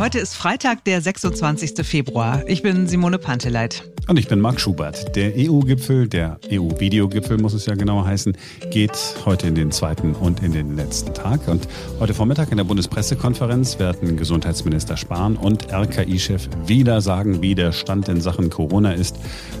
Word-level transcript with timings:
Heute 0.00 0.18
ist 0.18 0.34
Freitag, 0.34 0.82
der 0.86 1.02
26. 1.02 1.86
Februar. 1.86 2.42
Ich 2.46 2.62
bin 2.62 2.86
Simone 2.86 3.18
Panteleit. 3.18 3.84
Und 4.08 4.18
ich 4.18 4.28
bin 4.28 4.40
Marc 4.40 4.60
Schubert. 4.60 5.14
Der 5.14 5.32
EU-Gipfel, 5.36 6.08
der 6.08 6.38
EU-Videogipfel 6.50 7.38
muss 7.38 7.52
es 7.52 7.66
ja 7.66 7.74
genauer 7.74 8.06
heißen, 8.06 8.36
geht 8.70 8.96
heute 9.24 9.46
in 9.46 9.54
den 9.54 9.70
zweiten 9.70 10.14
und 10.14 10.42
in 10.42 10.52
den 10.52 10.76
letzten 10.76 11.14
Tag. 11.14 11.46
Und 11.48 11.68
heute 11.98 12.14
Vormittag 12.14 12.50
in 12.50 12.56
der 12.56 12.64
Bundespressekonferenz 12.64 13.78
werden 13.78 14.16
Gesundheitsminister 14.16 14.96
Spahn 14.96 15.36
und 15.36 15.72
RKI-Chef 15.72 16.48
wieder 16.66 17.00
sagen, 17.00 17.42
wie 17.42 17.54
der 17.54 17.72
Stand 17.72 18.08
in 18.08 18.20
Sachen 18.20 18.50
Corona 18.50 18.92
ist. 18.92 19.16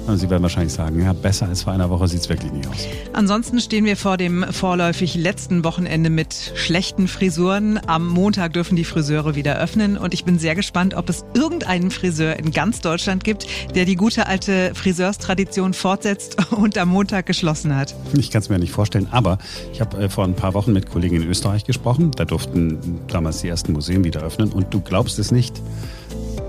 Und 0.06 0.18
Sie 0.18 0.30
werden 0.30 0.42
wahrscheinlich 0.42 0.72
sagen, 0.72 1.02
ja, 1.02 1.12
besser 1.12 1.46
als 1.46 1.62
vor 1.62 1.72
einer 1.72 1.90
Woche 1.90 2.08
sieht 2.08 2.20
es 2.20 2.28
wirklich 2.28 2.52
nicht 2.52 2.68
aus. 2.68 2.86
Ansonsten 3.12 3.60
stehen 3.60 3.84
wir 3.84 3.96
vor 3.96 4.16
dem 4.16 4.44
vorläufig 4.50 5.14
letzten 5.14 5.64
Wochenende 5.64 6.10
mit 6.10 6.52
schlechten 6.54 7.08
Frisuren. 7.08 7.80
Am 7.86 8.08
Montag 8.08 8.54
dürfen 8.54 8.76
die 8.76 8.84
Friseure 8.84 9.34
wieder 9.34 9.58
öffnen 9.58 9.96
und 9.96 10.14
ich 10.14 10.24
bin 10.24 10.38
sehr 10.38 10.54
gespannt, 10.54 10.94
ob 10.94 11.08
es 11.08 11.24
irgendeinen 11.34 11.90
Friseur 11.90 12.36
in 12.36 12.50
ganz 12.50 12.80
Deutschland 12.80 13.24
gibt, 13.24 13.46
der 13.74 13.84
die 13.84 13.96
gute 13.96 14.26
alte 14.30 14.72
Friseurstradition 14.74 15.74
fortsetzt 15.74 16.36
und 16.52 16.78
am 16.78 16.88
Montag 16.88 17.26
geschlossen 17.26 17.74
hat. 17.74 17.94
Ich 18.16 18.30
kann 18.30 18.40
es 18.40 18.48
mir 18.48 18.58
nicht 18.60 18.72
vorstellen, 18.72 19.08
aber 19.10 19.38
ich 19.72 19.80
habe 19.80 20.04
äh, 20.04 20.08
vor 20.08 20.24
ein 20.24 20.34
paar 20.34 20.54
Wochen 20.54 20.72
mit 20.72 20.88
Kollegen 20.88 21.16
in 21.16 21.28
Österreich 21.28 21.64
gesprochen. 21.64 22.12
Da 22.12 22.24
durften 22.24 23.00
damals 23.08 23.40
die 23.40 23.48
ersten 23.48 23.72
Museen 23.72 24.04
wieder 24.04 24.22
öffnen 24.22 24.52
und 24.52 24.72
du 24.72 24.80
glaubst 24.80 25.18
es 25.18 25.32
nicht. 25.32 25.60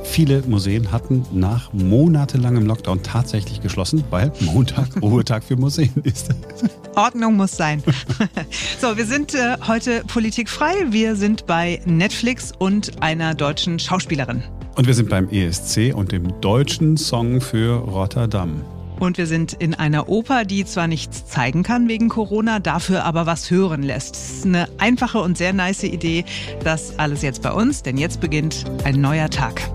Viele 0.04 0.44
Museen 0.44 0.92
hatten 0.92 1.26
nach 1.32 1.74
monatelangem 1.74 2.66
Lockdown 2.66 3.02
tatsächlich 3.02 3.62
geschlossen, 3.62 4.04
weil 4.12 4.32
Montag 4.42 4.90
Ruhetag 5.02 5.44
für 5.44 5.56
Museen 5.56 5.94
ist. 6.04 6.30
Ordnung 6.96 7.36
muss 7.36 7.58
sein. 7.58 7.82
so, 8.80 8.96
wir 8.96 9.06
sind 9.06 9.34
äh, 9.34 9.58
heute 9.68 10.04
politikfrei. 10.06 10.74
Wir 10.92 11.16
sind 11.16 11.48
bei 11.48 11.82
Netflix 11.86 12.52
und 12.58 13.02
einer 13.02 13.34
deutschen 13.34 13.80
Schauspielerin. 13.80 14.44
Und 14.76 14.88
wir 14.88 14.94
sind 14.94 15.10
beim 15.10 15.30
ESC 15.30 15.94
und 15.94 16.12
dem 16.12 16.40
deutschen 16.42 16.98
Song 16.98 17.42
für 17.42 17.76
Rotterdam. 17.76 18.62
Und 19.00 19.18
wir 19.18 19.26
sind 19.26 19.54
in 19.54 19.74
einer 19.74 20.10
Oper, 20.10 20.46
die 20.46 20.64
zwar 20.64 20.88
nichts 20.88 21.26
zeigen 21.26 21.64
kann 21.64 21.90
wegen 21.90 22.08
Corona, 22.08 22.60
dafür 22.60 23.04
aber 23.04 23.26
was 23.26 23.50
hören 23.50 23.82
lässt. 23.82 24.16
Das 24.16 24.32
ist 24.32 24.46
eine 24.46 24.70
einfache 24.78 25.20
und 25.20 25.38
sehr 25.38 25.54
nice 25.54 25.84
Idee. 25.84 26.24
Das 26.64 27.00
alles 27.00 27.24
jetzt 27.24 27.42
bei 27.42 27.52
uns, 27.52 27.82
denn 27.82 27.98
jetzt 27.98 28.22
beginnt 28.22 28.66
ein 28.84 29.02
neuer 29.02 29.30
Tag. 29.30 29.72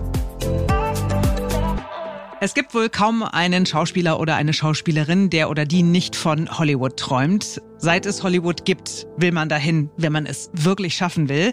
Es 2.47 2.53
gibt 2.53 2.73
wohl 2.73 2.87
kaum 2.87 3.23
einen 3.23 3.65
Schauspieler 3.65 4.21
oder 4.21 4.37
eine 4.37 4.53
Schauspielerin, 4.53 5.29
der 5.29 5.49
oder 5.49 5.65
die 5.65 5.83
nicht 5.83 6.15
von 6.15 6.57
Hollywood 6.57 6.95
träumt. 6.95 7.61
Seit 7.77 8.05
es 8.05 8.23
Hollywood 8.23 8.63
gibt, 8.63 9.05
will 9.17 9.33
man 9.33 9.49
dahin, 9.49 9.89
wenn 9.97 10.13
man 10.13 10.25
es 10.25 10.49
wirklich 10.53 10.95
schaffen 10.95 11.27
will. 11.27 11.51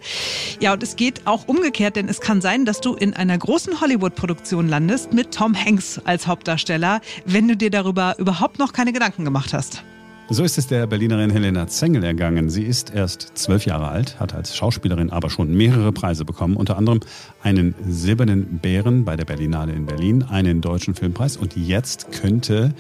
Ja, 0.61 0.72
und 0.72 0.84
es 0.84 0.95
geht 0.95 1.27
auch 1.27 1.48
umgekehrt, 1.48 1.97
denn 1.97 2.09
es 2.09 2.20
kann 2.20 2.41
sein, 2.41 2.65
dass 2.65 2.81
du 2.81 2.95
in 2.95 3.12
einer 3.12 3.37
großen 3.37 3.81
Hollywood-Produktion 3.81 4.69
landest 4.69 5.12
mit 5.12 5.34
Tom 5.34 5.56
Hanks 5.56 6.00
als 6.05 6.28
Hauptdarsteller, 6.28 7.00
wenn 7.25 7.48
du 7.48 7.56
dir 7.56 7.70
darüber 7.70 8.15
überhaupt 8.19 8.61
noch 8.61 8.72
keine 8.72 8.92
Gedanken 8.92 9.25
gemacht 9.25 9.53
hast. 9.53 9.83
So 10.30 10.42
ist 10.42 10.56
es 10.56 10.67
der 10.67 10.86
Berlinerin 10.86 11.28
Helena 11.28 11.67
Zengel 11.67 12.03
ergangen. 12.03 12.48
Sie 12.48 12.62
ist 12.62 12.94
erst 12.94 13.36
zwölf 13.36 13.67
Jahre 13.67 13.89
alt, 13.89 14.19
hat 14.19 14.34
als 14.34 14.56
Schauspielerin 14.56 15.11
aber 15.11 15.28
schon 15.28 15.55
mehrere 15.55 15.92
Preise 15.92 16.25
bekommen, 16.25 16.56
unter 16.56 16.78
anderem 16.78 17.00
einen 17.42 17.75
silbernen 17.86 18.58
Bären 18.58 19.05
bei 19.05 19.16
der 19.16 19.27
Berlinale 19.27 19.72
in 19.72 19.84
Berlin, 19.84 20.22
einen 20.22 20.62
deutschen 20.62 20.94
Filmpreis 20.94 21.36
und 21.36 21.56
jetzt 21.56 22.11
könnte 22.11 22.72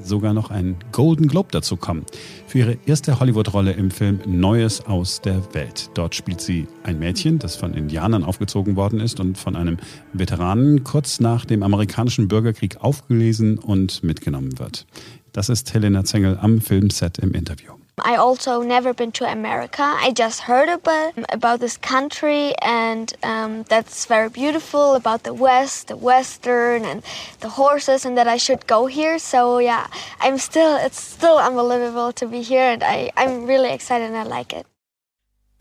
sogar 0.00 0.32
noch 0.32 0.50
ein 0.50 0.76
Golden 0.92 1.26
Globe 1.26 1.48
dazu 1.50 1.76
kommen. 1.76 2.06
Für 2.46 2.58
ihre 2.58 2.78
erste 2.86 3.18
Hollywood-Rolle 3.18 3.72
im 3.72 3.90
Film 3.90 4.20
Neues 4.24 4.86
aus 4.86 5.20
der 5.20 5.42
Welt. 5.54 5.90
Dort 5.94 6.14
spielt 6.14 6.40
sie 6.40 6.68
ein 6.84 7.00
Mädchen, 7.00 7.40
das 7.40 7.56
von 7.56 7.74
Indianern 7.74 8.22
aufgezogen 8.22 8.76
worden 8.76 9.00
ist 9.00 9.18
und 9.18 9.36
von 9.36 9.56
einem 9.56 9.78
Veteranen 10.12 10.84
kurz 10.84 11.18
nach 11.18 11.44
dem 11.44 11.64
amerikanischen 11.64 12.28
Bürgerkrieg 12.28 12.76
aufgelesen 12.80 13.58
und 13.58 14.04
mitgenommen 14.04 14.58
wird. 14.60 14.86
Das 15.32 15.48
ist 15.48 15.72
Helena 15.72 16.04
Zengel 16.04 16.38
am 16.42 16.60
Filmset 16.60 17.18
im 17.18 17.32
Interview. 17.32 17.72
I 18.04 18.16
also 18.16 18.62
never 18.62 18.94
been 18.94 19.12
to 19.12 19.26
America. 19.26 19.82
I 19.82 20.12
just 20.12 20.48
heard 20.48 20.68
about 20.68 21.12
about 21.28 21.60
this 21.60 21.76
country, 21.76 22.54
and 22.62 23.12
um, 23.22 23.64
that's 23.68 24.06
very 24.06 24.28
beautiful 24.28 24.94
about 24.94 25.24
the 25.24 25.34
West, 25.34 25.88
the 25.88 25.96
Western, 25.96 26.84
and 26.84 27.02
the 27.40 27.50
horses, 27.50 28.04
and 28.04 28.16
that 28.16 28.26
I 28.26 28.38
should 28.38 28.66
go 28.66 28.86
here. 28.86 29.18
So 29.18 29.58
yeah, 29.58 29.86
I'm 30.20 30.38
still 30.38 30.76
it's 30.76 31.00
still 31.00 31.38
unbelievable 31.38 32.12
to 32.12 32.26
be 32.26 32.42
here, 32.42 32.72
and 32.72 32.82
I 32.82 33.10
I'm 33.16 33.46
really 33.46 33.72
excited 33.72 34.06
and 34.06 34.16
I 34.16 34.24
like 34.24 34.52
it. 34.52 34.66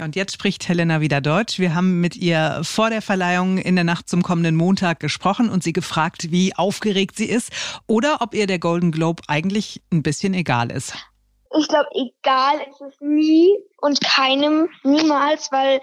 Und 0.01 0.15
jetzt 0.15 0.33
spricht 0.33 0.67
Helena 0.67 0.99
wieder 0.99 1.21
Deutsch. 1.21 1.59
Wir 1.59 1.75
haben 1.75 2.01
mit 2.01 2.15
ihr 2.15 2.61
vor 2.63 2.89
der 2.89 3.03
Verleihung 3.03 3.59
in 3.59 3.75
der 3.75 3.83
Nacht 3.83 4.09
zum 4.09 4.23
kommenden 4.23 4.55
Montag 4.55 4.99
gesprochen 4.99 5.47
und 5.47 5.61
sie 5.61 5.73
gefragt, 5.73 6.31
wie 6.31 6.55
aufgeregt 6.55 7.17
sie 7.17 7.29
ist 7.29 7.51
oder 7.85 8.17
ob 8.21 8.33
ihr 8.33 8.47
der 8.47 8.57
Golden 8.57 8.91
Globe 8.91 9.21
eigentlich 9.27 9.79
ein 9.93 10.01
bisschen 10.01 10.33
egal 10.33 10.71
ist. 10.71 10.95
Ich 11.55 11.67
glaube, 11.67 11.87
egal 11.93 12.61
ist 12.67 12.81
es 12.81 12.99
nie 12.99 13.55
und 13.79 14.01
keinem, 14.01 14.69
niemals, 14.83 15.51
weil 15.51 15.81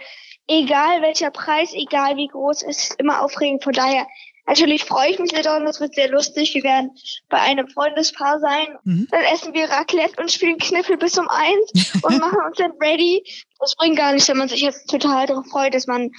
egal 0.48 1.00
welcher 1.00 1.30
Preis, 1.30 1.72
egal 1.72 2.16
wie 2.16 2.26
groß, 2.26 2.62
ist 2.62 2.96
immer 2.98 3.22
aufregend. 3.22 3.62
Von 3.62 3.72
daher 3.72 4.04
Natürlich 4.48 4.84
freue 4.84 5.10
ich 5.10 5.18
mich 5.18 5.30
sehr 5.30 5.42
daran, 5.42 5.66
das 5.66 5.78
wird 5.80 5.94
sehr 5.94 6.08
lustig. 6.08 6.54
Wir 6.54 6.62
werden 6.62 6.90
bei 7.28 7.38
einem 7.38 7.68
Freundespaar 7.68 8.40
sein. 8.40 8.66
Mhm. 8.84 9.06
Dann 9.10 9.22
essen 9.32 9.52
wir 9.52 9.68
Raclette 9.68 10.20
und 10.20 10.32
spielen 10.32 10.58
Kniffel 10.58 10.96
bis 10.96 11.18
um 11.18 11.28
eins 11.28 11.94
und 12.02 12.18
machen 12.18 12.38
uns 12.46 12.56
dann 12.56 12.72
ready. 12.80 13.22
Das 13.60 13.76
bringt 13.76 13.98
gar 13.98 14.12
nichts, 14.12 14.28
wenn 14.28 14.38
man 14.38 14.48
sich 14.48 14.62
jetzt 14.62 14.88
total 14.88 15.26
darauf 15.26 15.46
freut, 15.46 15.74
dass 15.74 15.86
man 15.86 16.10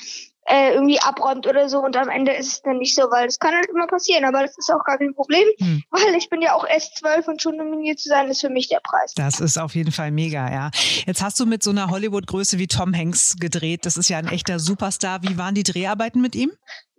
äh, 0.49 0.73
irgendwie 0.73 0.99
abräumt 0.99 1.47
oder 1.47 1.69
so 1.69 1.79
und 1.79 1.95
am 1.95 2.09
Ende 2.09 2.33
ist 2.33 2.47
es 2.47 2.61
dann 2.61 2.77
nicht 2.77 2.95
so, 2.95 3.03
weil 3.03 3.27
das 3.27 3.37
kann 3.37 3.53
halt 3.53 3.67
immer 3.69 3.85
passieren, 3.85 4.25
aber 4.25 4.41
das 4.41 4.57
ist 4.57 4.71
auch 4.71 4.83
gar 4.83 4.97
kein 4.97 5.13
Problem, 5.13 5.43
hm. 5.59 5.83
weil 5.91 6.15
ich 6.15 6.29
bin 6.29 6.41
ja 6.41 6.53
auch 6.53 6.65
erst 6.65 6.97
zwölf 6.97 7.27
und 7.27 7.41
schon 7.41 7.57
nominiert 7.57 7.99
zu 7.99 8.09
sein, 8.09 8.27
ist 8.29 8.41
für 8.41 8.49
mich 8.49 8.67
der 8.67 8.79
Preis. 8.79 9.13
Das 9.15 9.39
ist 9.39 9.59
auf 9.59 9.75
jeden 9.75 9.91
Fall 9.91 10.11
mega, 10.11 10.51
ja. 10.51 10.71
Jetzt 11.05 11.21
hast 11.21 11.39
du 11.39 11.45
mit 11.45 11.61
so 11.61 11.69
einer 11.69 11.89
Hollywood-Größe 11.91 12.57
wie 12.57 12.67
Tom 12.67 12.95
Hanks 12.95 13.37
gedreht, 13.39 13.85
das 13.85 13.95
ist 13.95 14.09
ja 14.09 14.17
ein 14.17 14.27
echter 14.27 14.59
Superstar. 14.59 15.21
Wie 15.21 15.37
waren 15.37 15.53
die 15.53 15.63
Dreharbeiten 15.63 16.19
mit 16.19 16.35
ihm? 16.35 16.51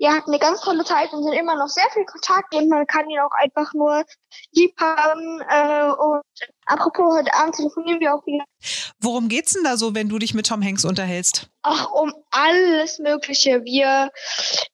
Ja, 0.03 0.15
hatten 0.15 0.31
eine 0.31 0.39
ganz 0.39 0.63
tolle 0.63 0.83
Zeit 0.83 1.13
und 1.13 1.23
sind 1.25 1.35
immer 1.35 1.57
noch 1.57 1.69
sehr 1.69 1.85
viel 1.93 2.07
Kontakt 2.07 2.55
und 2.55 2.71
man 2.71 2.87
kann 2.87 3.11
ihn 3.11 3.21
auch 3.21 3.35
einfach 3.39 3.75
nur 3.75 4.03
lieb 4.53 4.73
haben 4.81 5.43
äh, 5.47 5.91
und 5.93 6.23
apropos, 6.65 7.19
heute 7.19 7.35
Abend 7.35 7.55
telefonieren 7.55 8.01
wir 8.01 8.15
auch 8.15 8.25
wieder. 8.25 8.45
Worum 9.01 9.29
geht's 9.29 9.53
denn 9.53 9.65
da 9.65 9.77
so, 9.77 9.95
wenn 9.95 10.09
du 10.09 10.19
dich 10.19 10.33
mit 10.33 10.47
Tom 10.47 10.63
Hanks 10.63 10.87
unterhältst? 10.87 11.51
Ach, 11.63 11.91
um 11.93 12.15
alles 12.31 12.99
Mögliche. 12.99 13.63
Wir, 13.65 14.11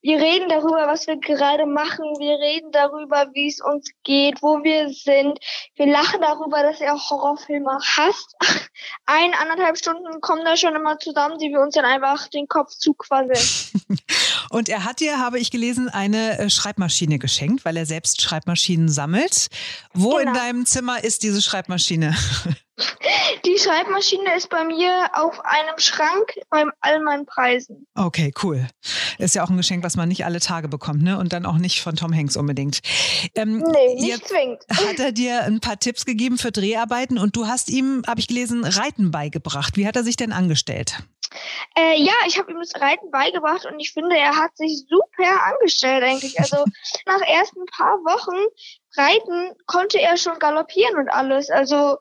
wir 0.02 0.18
reden 0.18 0.48
darüber, 0.48 0.86
was 0.86 1.08
wir 1.08 1.16
gerade 1.16 1.66
machen. 1.66 2.04
Wir 2.18 2.38
reden 2.38 2.70
darüber, 2.70 3.26
wie 3.32 3.48
es 3.48 3.60
uns 3.60 3.90
geht, 4.04 4.40
wo 4.42 4.62
wir 4.62 4.90
sind. 4.90 5.38
Wir 5.74 5.86
lachen 5.86 6.20
darüber, 6.20 6.62
dass 6.62 6.80
er 6.80 6.94
Horrorfilme 6.94 7.78
hasst. 7.96 8.36
Ein, 9.06 9.34
anderthalb 9.34 9.76
Stunden 9.78 10.20
kommen 10.20 10.44
da 10.44 10.56
schon 10.56 10.76
immer 10.76 10.98
zusammen, 10.98 11.38
die 11.38 11.50
wir 11.50 11.60
uns 11.60 11.74
dann 11.74 11.84
einfach 11.84 12.28
den 12.28 12.46
Kopf 12.46 12.70
zuquasseln. 12.70 13.32
Und 14.50 14.68
er 14.68 14.84
hat 14.84 15.00
dir, 15.00 15.15
habe 15.18 15.38
ich 15.38 15.50
gelesen, 15.50 15.88
eine 15.88 16.38
äh, 16.38 16.50
Schreibmaschine 16.50 17.18
geschenkt, 17.18 17.64
weil 17.64 17.76
er 17.76 17.86
selbst 17.86 18.22
Schreibmaschinen 18.22 18.88
sammelt. 18.88 19.48
Wo 19.94 20.16
genau. 20.16 20.20
in 20.20 20.34
deinem 20.34 20.66
Zimmer 20.66 21.02
ist 21.02 21.22
diese 21.22 21.42
Schreibmaschine? 21.42 22.14
Die 23.46 23.58
Schreibmaschine 23.58 24.36
ist 24.36 24.50
bei 24.50 24.62
mir 24.64 25.08
auf 25.14 25.40
einem 25.44 25.78
Schrank 25.78 26.34
bei 26.50 26.64
all 26.80 27.00
meinen 27.00 27.24
Preisen. 27.24 27.86
Okay, 27.94 28.34
cool. 28.42 28.66
Ist 29.18 29.34
ja 29.34 29.44
auch 29.44 29.48
ein 29.48 29.56
Geschenk, 29.56 29.82
was 29.82 29.96
man 29.96 30.08
nicht 30.08 30.26
alle 30.26 30.40
Tage 30.40 30.68
bekommt, 30.68 31.02
ne? 31.02 31.18
Und 31.18 31.32
dann 31.32 31.46
auch 31.46 31.56
nicht 31.56 31.80
von 31.80 31.96
Tom 31.96 32.14
Hanks 32.14 32.36
unbedingt. 32.36 32.80
Ähm, 33.34 33.58
nee, 33.58 33.94
nicht 33.94 34.28
zwingend. 34.28 34.62
Hat 34.70 34.98
er 34.98 35.12
dir 35.12 35.44
ein 35.44 35.60
paar 35.60 35.78
Tipps 35.78 36.04
gegeben 36.04 36.36
für 36.36 36.52
Dreharbeiten 36.52 37.16
und 37.18 37.34
du 37.34 37.46
hast 37.46 37.70
ihm, 37.70 38.02
habe 38.06 38.20
ich 38.20 38.28
gelesen, 38.28 38.64
Reiten 38.64 39.10
beigebracht. 39.10 39.78
Wie 39.78 39.86
hat 39.86 39.96
er 39.96 40.04
sich 40.04 40.16
denn 40.16 40.32
angestellt? 40.32 40.98
Äh, 41.76 42.00
ja, 42.02 42.14
ich 42.26 42.38
habe 42.38 42.52
ihm 42.52 42.58
das 42.58 42.80
Reiten 42.80 43.10
beigebracht 43.10 43.66
und 43.66 43.78
ich 43.80 43.92
finde, 43.92 44.16
er 44.16 44.36
hat 44.36 44.56
sich 44.56 44.84
super 44.88 45.42
angestellt 45.44 46.02
eigentlich. 46.02 46.38
Also 46.38 46.64
nach 47.06 47.20
ersten 47.20 47.64
paar 47.66 47.98
Wochen 48.04 48.36
Reiten 48.96 49.54
konnte 49.66 50.00
er 50.00 50.16
schon 50.16 50.38
galoppieren 50.38 50.96
und 50.96 51.08
alles. 51.08 51.50
Also 51.50 51.98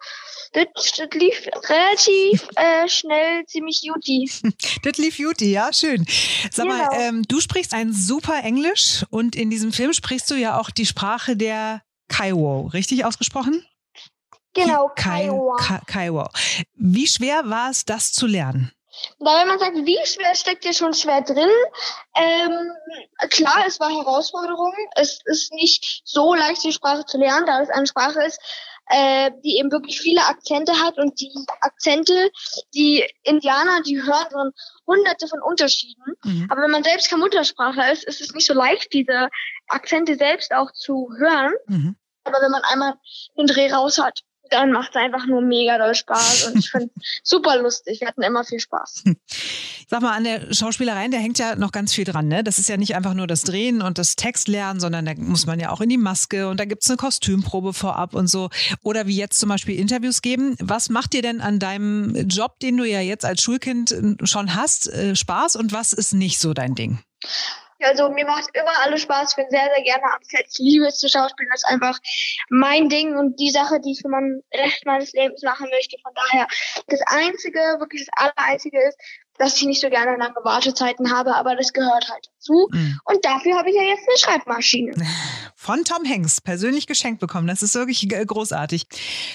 das, 0.54 0.66
das 0.76 1.10
lief 1.14 1.48
relativ 1.70 2.48
äh, 2.56 2.88
schnell 2.88 3.46
ziemlich 3.46 3.82
juti. 3.84 4.30
das 4.84 4.98
lief 4.98 5.20
juti, 5.20 5.52
ja, 5.52 5.72
schön. 5.74 6.06
Sag 6.52 6.66
genau. 6.66 6.78
mal, 6.78 6.90
ähm, 6.94 7.24
du 7.28 7.42
sprichst 7.42 7.74
ein 7.74 7.94
super 7.94 8.44
Englisch 8.44 9.06
und 9.10 9.36
in 9.36 9.50
diesem 9.50 9.74
Film 9.74 9.94
sprichst 9.94 10.30
du 10.32 10.36
ja 10.36 10.60
auch 10.60 10.70
die 10.70 10.86
Sprache 10.86 11.36
der 11.36 11.82
Kaiwo, 12.08 12.68
richtig 12.68 13.04
ausgesprochen? 13.06 13.66
Genau, 14.54 14.90
Kaiwo. 14.96 15.58
Kaiwo. 15.86 16.30
Wie 16.76 17.08
schwer 17.08 17.50
war 17.50 17.72
es, 17.72 17.84
das 17.84 18.14
zu 18.14 18.26
lernen? 18.26 18.72
Da 19.20 19.40
wenn 19.40 19.48
man 19.48 19.60
sagt, 19.60 19.76
wie 19.76 20.06
schwer 20.06 20.36
steckt 20.36 20.64
hier 20.64 20.74
schon 20.74 20.94
schwer 20.94 21.22
drin? 21.22 21.50
Ähm, 22.16 22.72
klar, 23.30 23.64
es 23.68 23.80
war 23.80 23.90
Herausforderung. 23.90 24.74
Es 24.96 25.20
ist 25.26 25.54
nicht 25.54 26.02
so 26.06 26.34
leicht, 26.34 26.64
die 26.64 26.74
Sprache 26.74 27.06
zu 27.06 27.18
lernen, 27.18 27.46
da 27.46 27.62
es 27.62 27.70
eine 27.70 27.88
Sprache 27.88 28.24
ist, 28.24 28.40
äh, 28.88 29.32
die 29.44 29.58
eben 29.58 29.72
wirklich 29.72 30.00
viele 30.00 30.26
Akzente 30.26 30.74
hat 30.74 30.98
und 30.98 31.20
die 31.20 31.34
Akzente, 31.62 32.32
die 32.74 33.04
Indianer, 33.24 33.82
die 33.82 34.02
hören 34.02 34.28
so 34.30 34.52
hunderte 34.86 35.28
von 35.28 35.42
Unterschieden. 35.42 36.04
Mhm. 36.24 36.48
Aber 36.50 36.62
wenn 36.62 36.72
man 36.72 36.84
selbst 36.84 37.10
kein 37.10 37.20
Muttersprachler 37.20 37.92
ist, 37.92 38.04
ist 38.04 38.22
es 38.22 38.34
nicht 38.34 38.46
so 38.46 38.54
leicht, 38.54 38.94
diese 38.94 39.30
Akzente 39.68 40.16
selbst 40.16 40.54
auch 40.54 40.72
zu 40.72 41.10
hören. 41.18 41.54
Mhm. 41.68 41.96
Aber 42.24 42.42
wenn 42.42 42.52
man 42.52 42.64
einmal 42.64 42.96
den 43.38 43.48
Dreh 43.48 43.72
raus 43.72 44.00
hat, 44.00 44.22
dann 44.50 44.72
macht 44.72 44.90
es 44.92 44.96
einfach 44.96 45.26
nur 45.26 45.42
mega 45.42 45.78
doll 45.78 45.96
Spaß 45.96 46.48
und 46.48 46.60
ich 46.60 46.70
finde 46.70 46.90
super 47.24 47.62
lustig. 47.62 48.02
Wir 48.02 48.08
hatten 48.08 48.22
immer 48.22 48.44
viel 48.44 48.60
Spaß. 48.60 49.04
Sag 49.88 50.02
mal, 50.02 50.16
an 50.16 50.24
der 50.24 50.54
Schauspielerei, 50.54 51.08
da 51.10 51.18
hängt 51.18 51.38
ja 51.38 51.56
noch 51.56 51.72
ganz 51.72 51.94
viel 51.94 52.06
dran, 52.06 52.28
ne? 52.28 52.44
Das 52.44 52.58
ist 52.58 52.70
ja 52.70 52.78
nicht 52.78 52.96
einfach 52.96 53.14
nur 53.14 53.28
das 53.28 53.42
Drehen 53.42 53.82
und 53.82 53.98
das 53.98 54.16
Textlernen, 54.16 54.80
sondern 54.80 55.06
da 55.06 55.14
muss 55.16 55.46
man 55.46 55.60
ja 55.60 55.70
auch 55.70 55.82
in 55.82 55.90
die 55.90 55.98
Maske 55.98 56.48
und 56.50 56.60
da 56.60 56.66
gibt 56.66 56.84
es 56.84 56.90
eine 56.90 56.98
Kostümprobe 56.98 57.74
vorab 57.74 58.14
und 58.16 58.28
so. 58.28 58.50
Oder 58.82 59.08
wie 59.08 59.16
jetzt 59.16 59.40
zum 59.40 59.50
Beispiel 59.50 59.80
Interviews 59.80 60.22
geben. 60.22 60.56
Was 60.60 60.90
macht 60.90 61.14
dir 61.14 61.22
denn 61.22 61.42
an 61.42 61.60
deinem 61.60 62.16
Job, 62.28 62.60
den 62.60 62.78
du 62.78 62.84
ja 62.84 63.02
jetzt 63.02 63.26
als 63.26 63.42
Schulkind 63.42 63.96
schon 64.24 64.56
hast, 64.56 64.88
äh, 64.92 65.16
Spaß 65.16 65.56
und 65.56 65.72
was 65.72 65.94
ist 65.94 66.14
nicht 66.14 66.40
so 66.40 66.54
dein 66.54 66.76
Ding? 66.76 67.00
Also 67.82 68.10
mir 68.10 68.26
macht 68.26 68.50
immer 68.54 68.80
alles 68.84 69.02
Spaß. 69.02 69.32
Ich 69.32 69.36
bin 69.36 69.50
sehr, 69.50 69.70
sehr 69.74 69.84
gerne 69.84 70.04
am 70.06 70.22
Set. 70.22 70.46
Ich 70.50 70.60
liebe 70.60 70.86
es 70.88 71.00
zu 71.00 71.10
schauspielen. 71.10 71.50
Das 71.52 71.64
ist 71.64 71.70
einfach 71.70 72.00
mein 72.50 72.90
Ding 72.90 73.18
und 73.18 73.40
die 73.40 73.52
Sache, 73.52 73.80
die 73.82 73.92
ich 73.92 74.02
für 74.02 74.10
meinen 74.10 74.44
Rest 74.54 74.86
meines 74.86 75.14
Lebens 75.14 75.44
machen 75.44 75.70
möchte. 75.70 75.98
Von 76.02 76.14
daher, 76.14 76.48
das 76.88 77.02
Einzige, 77.08 77.60
wirklich 77.80 78.06
das 78.06 78.14
Allereinzige 78.18 78.82
ist, 78.82 78.98
dass 79.38 79.58
ich 79.58 79.64
nicht 79.66 79.82
so 79.82 79.90
gerne 79.90 80.18
lange 80.18 80.36
Wartezeiten 80.44 81.12
habe, 81.12 81.36
aber 81.36 81.56
das 81.56 81.74
gehört 81.74 82.10
halt 82.10 82.30
dazu. 82.36 82.68
Mhm. 82.72 83.00
Und 83.06 83.26
dafür 83.26 83.58
habe 83.58 83.70
ich 83.70 83.76
ja 83.76 83.84
jetzt 83.84 84.08
eine 84.08 84.18
Schreibmaschine. 84.18 84.94
Von 85.56 85.84
Tom 85.84 86.08
Hanks 86.08 86.42
persönlich 86.42 86.86
geschenkt 86.86 87.20
bekommen. 87.20 87.48
Das 87.48 87.64
ist 87.64 87.74
wirklich 87.74 88.08
großartig. 88.08 88.86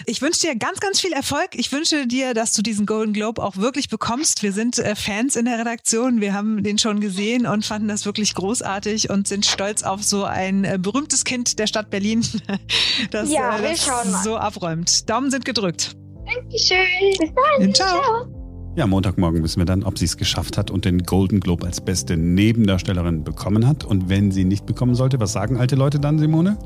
Ich 0.06 0.22
wünsche 0.22 0.40
dir 0.40 0.54
ganz, 0.54 0.78
ganz 0.78 1.00
viel 1.00 1.12
Erfolg. 1.12 1.54
Ich 1.54 1.72
wünsche 1.72 2.06
dir, 2.06 2.34
dass 2.34 2.52
du 2.52 2.62
diesen 2.62 2.86
Golden 2.86 3.12
Globe 3.12 3.42
auch 3.42 3.56
wirklich 3.56 3.88
bekommst. 3.88 4.42
Wir 4.42 4.52
sind 4.52 4.78
äh, 4.78 4.94
Fans 4.94 5.34
in 5.34 5.46
der 5.46 5.58
Redaktion. 5.58 6.20
Wir 6.20 6.32
haben 6.32 6.62
den 6.62 6.78
schon 6.78 7.00
gesehen 7.00 7.46
und 7.46 7.66
fanden 7.66 7.88
das 7.88 8.06
wirklich 8.06 8.34
großartig 8.34 9.10
und 9.10 9.26
sind 9.26 9.44
stolz 9.44 9.82
auf 9.82 10.04
so 10.04 10.24
ein 10.24 10.64
äh, 10.64 10.78
berühmtes 10.80 11.24
Kind 11.24 11.58
der 11.58 11.66
Stadt 11.66 11.90
Berlin, 11.90 12.24
das, 13.10 13.30
ja, 13.30 13.58
äh, 13.58 13.62
das 13.62 14.22
so 14.22 14.36
abräumt. 14.36 15.10
Daumen 15.10 15.30
sind 15.30 15.44
gedrückt. 15.44 15.96
Dankeschön. 16.26 17.16
Bis 17.18 17.30
dann. 17.34 17.74
Ciao. 17.74 18.02
Ciao. 18.02 18.39
Ja, 18.76 18.86
Montagmorgen 18.86 19.42
wissen 19.42 19.60
wir 19.60 19.66
dann, 19.66 19.82
ob 19.82 19.98
sie 19.98 20.04
es 20.04 20.16
geschafft 20.16 20.56
hat 20.56 20.70
und 20.70 20.84
den 20.84 21.02
Golden 21.02 21.40
Globe 21.40 21.66
als 21.66 21.80
beste 21.80 22.16
Nebendarstellerin 22.16 23.24
bekommen 23.24 23.66
hat. 23.66 23.84
Und 23.84 24.08
wenn 24.08 24.30
sie 24.30 24.44
nicht 24.44 24.64
bekommen 24.64 24.94
sollte, 24.94 25.18
was 25.18 25.32
sagen 25.32 25.56
alte 25.56 25.74
Leute 25.74 25.98
dann, 25.98 26.18
Simone? 26.18 26.56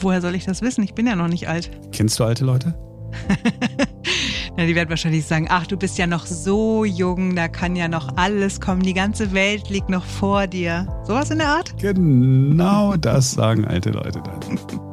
Woher 0.00 0.22
soll 0.22 0.34
ich 0.34 0.46
das 0.46 0.62
wissen? 0.62 0.82
Ich 0.82 0.94
bin 0.94 1.06
ja 1.06 1.16
noch 1.16 1.28
nicht 1.28 1.48
alt. 1.48 1.70
Kennst 1.92 2.18
du 2.18 2.24
alte 2.24 2.44
Leute? 2.44 2.74
Na, 4.56 4.66
die 4.66 4.74
werden 4.74 4.88
wahrscheinlich 4.88 5.26
sagen, 5.26 5.46
ach, 5.50 5.66
du 5.66 5.76
bist 5.76 5.98
ja 5.98 6.06
noch 6.06 6.26
so 6.26 6.84
jung, 6.84 7.36
da 7.36 7.48
kann 7.48 7.76
ja 7.76 7.88
noch 7.88 8.16
alles 8.16 8.60
kommen, 8.60 8.82
die 8.82 8.94
ganze 8.94 9.32
Welt 9.32 9.68
liegt 9.68 9.90
noch 9.90 10.04
vor 10.04 10.46
dir. 10.46 10.88
Sowas 11.04 11.30
in 11.30 11.38
der 11.38 11.48
Art? 11.48 11.76
Genau 11.78 12.96
das 12.96 13.32
sagen 13.32 13.64
alte 13.64 13.90
Leute 13.90 14.22
dann. 14.22 14.80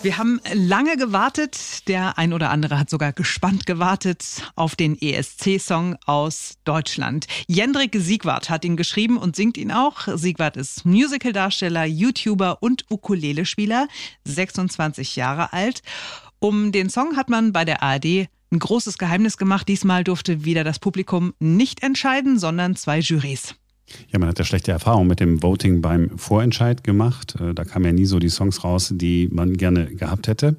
Wir 0.00 0.16
haben 0.16 0.40
lange 0.54 0.96
gewartet. 0.96 1.88
Der 1.88 2.18
ein 2.18 2.32
oder 2.32 2.50
andere 2.50 2.78
hat 2.78 2.88
sogar 2.88 3.12
gespannt 3.12 3.66
gewartet 3.66 4.24
auf 4.54 4.76
den 4.76 4.96
ESC-Song 4.96 5.96
aus 6.06 6.54
Deutschland. 6.62 7.26
Jendrik 7.48 7.96
Siegwart 7.98 8.48
hat 8.48 8.64
ihn 8.64 8.76
geschrieben 8.76 9.16
und 9.16 9.34
singt 9.34 9.56
ihn 9.56 9.72
auch. 9.72 10.06
Siegwart 10.14 10.56
ist 10.56 10.84
Musicaldarsteller, 10.84 11.84
YouTuber 11.84 12.62
und 12.62 12.84
Ukulelespieler, 12.90 13.88
26 14.24 15.16
Jahre 15.16 15.52
alt. 15.52 15.82
Um 16.38 16.70
den 16.70 16.90
Song 16.90 17.16
hat 17.16 17.28
man 17.28 17.52
bei 17.52 17.64
der 17.64 17.82
ARD 17.82 18.28
ein 18.52 18.58
großes 18.60 18.98
Geheimnis 18.98 19.36
gemacht. 19.36 19.66
Diesmal 19.66 20.04
durfte 20.04 20.44
wieder 20.44 20.62
das 20.62 20.78
Publikum 20.78 21.34
nicht 21.40 21.82
entscheiden, 21.82 22.38
sondern 22.38 22.76
zwei 22.76 23.00
Jurys. 23.00 23.56
Ja, 24.10 24.18
man 24.18 24.28
hat 24.28 24.38
ja 24.38 24.44
schlechte 24.44 24.72
Erfahrungen 24.72 25.08
mit 25.08 25.20
dem 25.20 25.42
Voting 25.42 25.80
beim 25.80 26.18
Vorentscheid 26.18 26.84
gemacht. 26.84 27.36
Äh, 27.40 27.54
da 27.54 27.64
kamen 27.64 27.84
ja 27.86 27.92
nie 27.92 28.06
so 28.06 28.18
die 28.18 28.28
Songs 28.28 28.64
raus, 28.64 28.92
die 28.94 29.28
man 29.32 29.56
gerne 29.56 29.86
gehabt 29.86 30.28
hätte. 30.28 30.56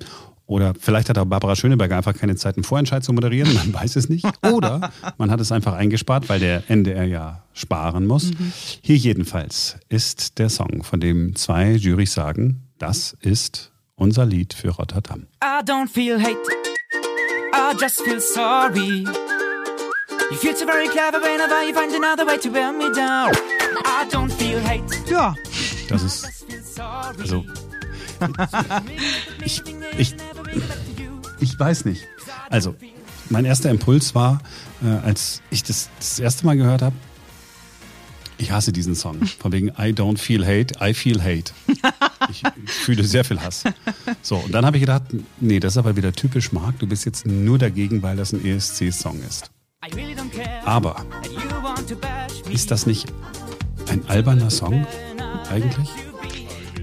Oder 0.49 0.73
vielleicht 0.79 1.09
hat 1.09 1.19
auch 1.19 1.25
Barbara 1.25 1.55
Schöneberger 1.55 1.97
einfach 1.97 2.15
keine 2.15 2.35
Zeit, 2.35 2.57
einen 2.57 2.63
Vorentscheid 2.63 3.03
zu 3.03 3.13
moderieren, 3.13 3.53
man 3.53 3.71
weiß 3.71 3.95
es 3.97 4.09
nicht. 4.09 4.25
Oder 4.51 4.91
man 5.19 5.29
hat 5.29 5.39
es 5.39 5.51
einfach 5.51 5.73
eingespart, 5.73 6.27
weil 6.27 6.39
der 6.39 6.63
NDR 6.71 7.05
ja 7.05 7.43
sparen 7.53 8.07
muss. 8.07 8.31
Mhm. 8.31 8.51
Hier 8.81 8.95
jedenfalls 8.95 9.77
ist 9.89 10.39
der 10.39 10.49
Song, 10.49 10.81
von 10.81 10.99
dem 10.99 11.35
zwei 11.35 11.73
Jurys 11.73 12.13
sagen, 12.13 12.63
das 12.79 13.15
ist 13.21 13.71
unser 13.95 14.25
Lied 14.25 14.55
für 14.55 14.69
Rotterdam. 14.69 15.27
I 15.43 15.63
don't 15.63 15.87
feel 15.87 16.19
hate, 16.19 16.39
I 17.53 17.79
just 17.79 18.01
feel 18.01 18.19
sorry. 18.19 19.05
You 20.31 20.37
feel 20.37 20.55
so 20.55 20.65
very 20.65 20.87
clever 20.87 21.19
whenever 21.19 21.63
you 21.65 21.73
find 21.73 21.91
another 21.93 22.25
way 22.25 22.37
to 22.37 22.49
wear 22.51 22.71
me 22.71 22.93
down. 22.93 23.31
I 23.85 24.05
don't 24.11 24.31
feel 24.31 24.59
hate. 24.61 24.83
Ja. 25.09 25.35
Das 25.87 26.03
ist. 26.03 26.27
Also. 27.19 27.45
Ich, 29.45 29.63
ich, 29.97 30.13
ich 31.39 31.57
weiß 31.57 31.85
nicht. 31.85 32.03
Also, 32.49 32.75
mein 33.29 33.45
erster 33.45 33.69
Impuls 33.69 34.13
war, 34.13 34.41
äh, 34.83 34.87
als 34.87 35.41
ich 35.51 35.63
das 35.63 35.89
das 35.99 36.19
erste 36.19 36.45
Mal 36.45 36.57
gehört 36.57 36.81
habe, 36.81 36.95
ich 38.37 38.51
hasse 38.51 38.73
diesen 38.73 38.95
Song. 38.95 39.25
Von 39.25 39.51
wegen 39.53 39.69
I 39.69 39.93
don't 39.93 40.17
feel 40.17 40.45
hate, 40.45 40.75
I 40.81 40.93
feel 40.93 41.21
hate. 41.21 41.53
Ich, 42.29 42.43
ich 42.65 42.71
fühle 42.71 43.03
sehr 43.05 43.23
viel 43.23 43.39
Hass. 43.39 43.63
So, 44.21 44.35
und 44.35 44.51
dann 44.51 44.65
habe 44.65 44.77
ich 44.77 44.81
gedacht, 44.81 45.03
nee, 45.39 45.59
das 45.59 45.73
ist 45.73 45.77
aber 45.77 45.95
wieder 45.95 46.11
typisch 46.13 46.51
Marc. 46.51 46.77
Du 46.79 46.87
bist 46.87 47.05
jetzt 47.05 47.25
nur 47.25 47.57
dagegen, 47.57 48.01
weil 48.03 48.17
das 48.17 48.33
ein 48.33 48.45
ESC-Song 48.45 49.21
ist. 49.23 49.49
Aber 50.69 51.03
ist 52.51 52.69
das 52.69 52.85
nicht 52.85 53.11
ein 53.89 54.07
alberner 54.07 54.51
Song 54.51 54.85
eigentlich? 55.51 55.89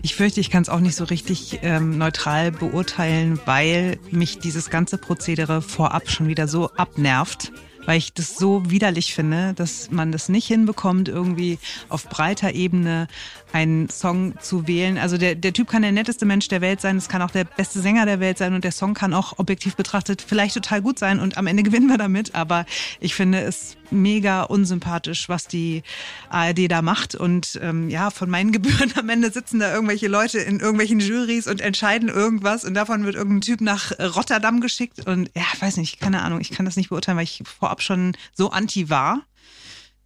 Ich 0.02 0.16
fürchte, 0.16 0.40
ich 0.40 0.50
kann 0.50 0.62
es 0.62 0.68
auch 0.68 0.80
nicht 0.80 0.96
so 0.96 1.04
richtig 1.04 1.60
ähm, 1.62 1.96
neutral 1.96 2.50
beurteilen, 2.50 3.38
weil 3.44 4.00
mich 4.10 4.40
dieses 4.40 4.70
ganze 4.70 4.98
Prozedere 4.98 5.62
vorab 5.62 6.10
schon 6.10 6.26
wieder 6.26 6.48
so 6.48 6.72
abnervt 6.72 7.52
weil 7.86 7.98
ich 7.98 8.12
das 8.12 8.36
so 8.36 8.68
widerlich 8.70 9.14
finde, 9.14 9.54
dass 9.54 9.90
man 9.90 10.12
das 10.12 10.28
nicht 10.28 10.46
hinbekommt, 10.46 11.08
irgendwie 11.08 11.58
auf 11.88 12.08
breiter 12.08 12.54
Ebene 12.54 13.08
einen 13.52 13.88
Song 13.88 14.34
zu 14.40 14.66
wählen. 14.66 14.98
Also 14.98 15.16
der, 15.16 15.34
der 15.34 15.52
Typ 15.52 15.68
kann 15.68 15.82
der 15.82 15.92
netteste 15.92 16.26
Mensch 16.26 16.48
der 16.48 16.60
Welt 16.60 16.80
sein, 16.80 16.96
es 16.96 17.08
kann 17.08 17.22
auch 17.22 17.30
der 17.30 17.44
beste 17.44 17.80
Sänger 17.80 18.04
der 18.04 18.20
Welt 18.20 18.36
sein 18.38 18.54
und 18.54 18.64
der 18.64 18.72
Song 18.72 18.92
kann 18.92 19.14
auch 19.14 19.38
objektiv 19.38 19.76
betrachtet 19.76 20.22
vielleicht 20.26 20.54
total 20.54 20.82
gut 20.82 20.98
sein 20.98 21.20
und 21.20 21.38
am 21.38 21.46
Ende 21.46 21.62
gewinnen 21.66 21.88
wir 21.88 21.98
damit. 21.98 22.34
Aber 22.34 22.66
ich 23.00 23.14
finde 23.14 23.40
es 23.40 23.76
mega 23.90 24.42
unsympathisch, 24.42 25.28
was 25.28 25.46
die 25.46 25.82
ARD 26.28 26.70
da 26.70 26.82
macht. 26.82 27.14
Und 27.14 27.58
ähm, 27.62 27.88
ja, 27.88 28.10
von 28.10 28.28
meinen 28.28 28.52
Gebühren 28.56 28.92
am 28.96 29.08
Ende 29.08 29.30
sitzen 29.30 29.60
da 29.60 29.72
irgendwelche 29.72 30.08
Leute 30.08 30.38
in 30.38 30.60
irgendwelchen 30.60 31.00
Juries 31.00 31.46
und 31.46 31.60
entscheiden 31.60 32.08
irgendwas 32.08 32.64
und 32.64 32.74
davon 32.74 33.04
wird 33.04 33.14
irgendein 33.14 33.40
Typ 33.42 33.60
nach 33.60 33.92
Rotterdam 33.98 34.60
geschickt. 34.60 35.06
Und 35.06 35.30
ja, 35.34 35.44
weiß 35.60 35.76
nicht, 35.78 36.00
keine 36.00 36.22
Ahnung, 36.22 36.40
ich 36.40 36.50
kann 36.50 36.66
das 36.66 36.76
nicht 36.76 36.90
beurteilen, 36.90 37.16
weil 37.16 37.24
ich 37.24 37.42
vorab 37.76 37.82
schon 37.82 38.12
so 38.34 38.50
anti 38.50 38.88
war, 38.88 39.22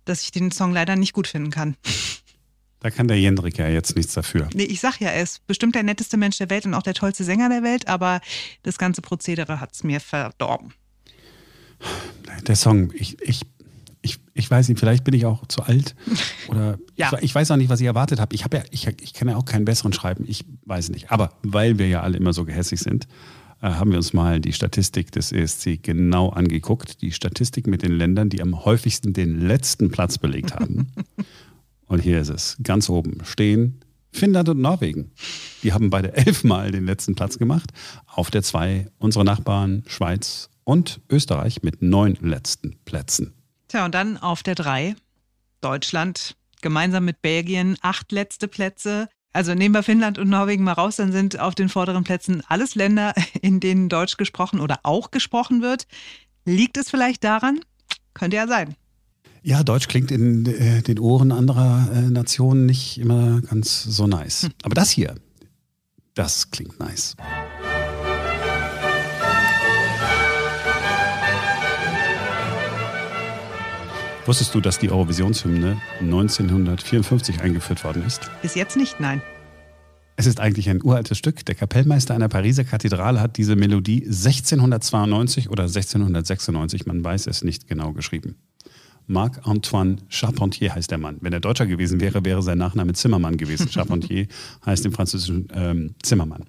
dass 0.05 0.23
ich 0.23 0.33
den 0.33 0.51
Song 0.51 0.73
leider 0.73 0.97
nicht 0.97 1.13
gut 1.13 1.27
finden 1.27 1.51
kann. 1.51 1.77
Da 2.81 2.91
kann 2.91 3.09
der 3.09 3.21
Jendrik 3.21 3.59
ja 3.59 3.69
jetzt 3.69 3.95
nichts 3.95 4.15
dafür. 4.15 4.49
Nee, 4.55 4.65
ich 4.65 4.81
sag 4.81 5.01
ja, 5.01 5.09
er 5.11 5.23
ist 5.23 5.47
bestimmt 5.47 5.75
der 5.75 5.83
netteste 5.83 6.17
Mensch 6.17 6.39
der 6.39 6.49
Welt 6.49 6.65
und 6.65 6.75
auch 6.75 6.83
der 6.83 6.95
tollste 6.95 7.25
Sänger 7.25 7.51
der 7.51 7.63
Welt, 7.63 7.89
aber 7.89 8.21
das 8.63 8.79
ganze 8.79 9.03
Prozedere 9.03 9.61
hat 9.61 9.75
es 9.75 9.85
mir 9.85 10.01
verdorben. 10.01 10.73
Der 12.47 12.57
Song, 12.57 12.91
ich, 12.95 13.21
ich, 13.21 13.43
ich, 14.01 14.19
ich 14.33 14.51
weiß 14.51 14.69
nicht, 14.69 14.81
vielleicht 14.81 15.05
bin 15.05 15.15
ich 15.15 15.27
auch 15.27 15.47
zu 15.47 15.63
alt 15.63 15.95
oder 16.49 16.79
ja. 16.97 17.13
ich, 17.19 17.25
ich, 17.25 17.35
weiß 17.35 17.51
auch 17.51 17.57
nicht, 17.57 17.69
was 17.69 17.81
ich 17.81 17.87
erwartet 17.87 18.19
habe. 18.19 18.35
Ich, 18.35 18.45
hab 18.45 18.55
ja, 18.55 18.63
ich, 18.71 18.87
ich 18.87 19.13
kann 19.13 19.29
ja 19.29 19.37
auch 19.37 19.45
keinen 19.45 19.67
besseren 19.67 19.93
schreiben, 19.93 20.25
ich 20.27 20.47
weiß 20.65 20.89
nicht. 20.89 21.11
Aber 21.11 21.35
weil 21.43 21.79
wir 21.79 21.87
ja 21.87 22.01
alle 22.01 22.17
immer 22.17 22.33
so 22.33 22.47
gehässig 22.47 22.81
sind, 22.81 23.07
haben 23.61 23.91
wir 23.91 23.99
uns 23.99 24.13
mal 24.13 24.41
die 24.41 24.53
Statistik 24.53 25.13
des 25.13 25.33
ESC 25.33 25.83
genau 25.83 26.31
angeguckt. 26.31 27.03
Die 27.03 27.13
Statistik 27.13 27.67
mit 27.67 27.83
den 27.83 27.93
Ländern, 27.93 28.29
die 28.29 28.41
am 28.41 28.65
häufigsten 28.65 29.13
den 29.13 29.41
letzten 29.41 29.91
Platz 29.91 30.19
belegt 30.19 30.55
haben. 30.55 30.93
Und 31.87 32.01
hier 32.01 32.21
ist 32.21 32.29
es. 32.31 32.57
Ganz 32.63 32.89
oben 32.89 33.25
stehen 33.25 33.81
Finnland 34.13 34.49
und 34.49 34.61
Norwegen. 34.61 35.13
Die 35.63 35.73
haben 35.73 35.91
beide 35.91 36.15
elfmal 36.17 36.71
den 36.71 36.85
letzten 36.85 37.15
Platz 37.15 37.39
gemacht. 37.39 37.73
Auf 38.07 38.31
der 38.31 38.43
zwei 38.43 38.89
unsere 38.99 39.25
Nachbarn 39.25 39.85
Schweiz 39.87 40.51
und 40.65 41.01
Österreich 41.09 41.63
mit 41.63 41.83
neun 41.83 42.17
letzten 42.21 42.77
Plätzen. 42.85 43.35
Tja, 43.69 43.85
und 43.85 43.95
dann 43.95 44.17
auf 44.17 44.43
der 44.43 44.55
drei 44.55 44.97
Deutschland 45.61 46.37
gemeinsam 46.61 47.05
mit 47.05 47.23
Belgien 47.23 47.77
acht 47.83 48.13
letzte 48.13 48.49
Plätze. 48.49 49.09
Also 49.33 49.55
nehmen 49.55 49.75
wir 49.75 49.83
Finnland 49.83 50.19
und 50.19 50.29
Norwegen 50.29 50.65
mal 50.65 50.73
raus, 50.73 50.97
dann 50.97 51.13
sind 51.13 51.39
auf 51.39 51.55
den 51.55 51.69
vorderen 51.69 52.03
Plätzen 52.03 52.43
alles 52.49 52.75
Länder, 52.75 53.15
in 53.43 53.61
denen 53.61 53.89
Deutsch 53.89 54.17
gesprochen 54.17 54.61
oder 54.61 54.81
auch 54.83 55.11
gesprochen 55.11 55.63
wird. 55.63 55.87
Liegt 56.45 56.77
es 56.77 56.91
vielleicht 56.91 57.23
daran? 57.23 57.61
Könnte 58.15 58.37
ja 58.37 58.49
sein. 58.49 58.75
Ja, 59.43 59.63
Deutsch 59.63 59.89
klingt 59.89 60.11
in 60.11 60.45
äh, 60.47 60.83
den 60.83 60.99
Ohren 60.99 61.33
anderer 61.33 61.89
äh, 61.95 62.11
Nationen 62.11 62.67
nicht 62.67 62.99
immer 62.99 63.41
ganz 63.41 63.85
so 63.85 64.07
nice. 64.07 64.45
Hm. 64.45 64.51
Aber 64.65 64.75
das 64.75 64.91
hier, 64.91 65.15
das 66.15 66.51
klingt 66.51 66.79
nice. 66.79 67.17
Wusstest 74.31 74.55
du, 74.55 74.61
dass 74.61 74.79
die 74.79 74.93
Eurovisionshymne 74.93 75.83
1954 75.99 77.41
eingeführt 77.41 77.83
worden 77.83 78.05
ist? 78.07 78.31
Bis 78.43 78.55
jetzt 78.55 78.77
nicht, 78.77 79.01
nein. 79.01 79.23
Es 80.15 80.27
ist 80.27 80.39
eigentlich 80.39 80.71
ein 80.71 80.81
uraltes 80.81 81.19
Stück. 81.19 81.45
Der 81.47 81.57
Kapellmeister 81.57 82.15
einer 82.15 82.29
Pariser 82.29 82.63
Kathedrale 82.63 83.21
hat 83.21 83.39
diese 83.39 83.57
Melodie 83.57 84.05
1692 84.05 85.51
oder 85.51 85.65
1696, 85.65 86.87
man 86.87 87.03
weiß 87.03 87.27
es 87.27 87.43
nicht 87.43 87.67
genau, 87.67 87.93
geschrieben. 87.93 88.37
Marc-Antoine 89.09 89.97
Charpentier 90.09 90.77
heißt 90.77 90.93
der 90.93 90.99
Mann. 90.99 91.17
Wenn 91.21 91.33
er 91.33 91.41
Deutscher 91.41 91.67
gewesen 91.67 92.01
wäre, 92.01 92.25
wäre 92.25 92.41
sein 92.41 92.59
Nachname 92.59 92.93
Zimmermann 92.93 93.37
gewesen. 93.37 93.69
Charpentier 93.73 94.29
heißt 94.65 94.87
im 94.87 94.93
Französischen 94.93 95.49
ähm, 95.53 95.97
Zimmermann. 96.05 96.45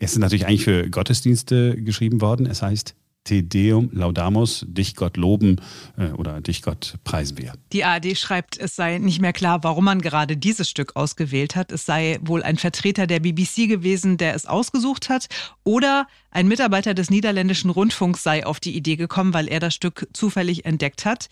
Es 0.00 0.14
ist 0.14 0.18
natürlich 0.18 0.48
eigentlich 0.48 0.64
für 0.64 0.90
Gottesdienste 0.90 1.80
geschrieben 1.80 2.20
worden. 2.20 2.46
Es 2.46 2.62
heißt 2.62 2.96
Te 3.24 3.42
Deum 3.44 3.88
Laudamus, 3.92 4.64
dich 4.68 4.96
Gott 4.96 5.16
loben 5.16 5.60
äh, 5.96 6.08
oder 6.12 6.40
dich 6.40 6.62
Gott 6.62 6.98
preisen 7.04 7.38
wir. 7.38 7.52
Die 7.72 7.84
ARD 7.84 8.18
schreibt, 8.18 8.58
es 8.58 8.74
sei 8.74 8.98
nicht 8.98 9.20
mehr 9.20 9.32
klar, 9.32 9.62
warum 9.62 9.84
man 9.84 10.00
gerade 10.00 10.36
dieses 10.36 10.68
Stück 10.68 10.96
ausgewählt 10.96 11.54
hat. 11.54 11.70
Es 11.70 11.86
sei 11.86 12.18
wohl 12.22 12.42
ein 12.42 12.56
Vertreter 12.56 13.06
der 13.06 13.20
BBC 13.20 13.68
gewesen, 13.68 14.16
der 14.16 14.34
es 14.34 14.46
ausgesucht 14.46 15.08
hat, 15.08 15.28
oder 15.62 16.08
ein 16.32 16.48
Mitarbeiter 16.48 16.94
des 16.94 17.10
niederländischen 17.10 17.70
Rundfunks 17.70 18.22
sei 18.22 18.44
auf 18.44 18.58
die 18.58 18.76
Idee 18.76 18.96
gekommen, 18.96 19.34
weil 19.34 19.48
er 19.48 19.60
das 19.60 19.74
Stück 19.74 20.08
zufällig 20.12 20.64
entdeckt 20.64 21.04
hat. 21.04 21.28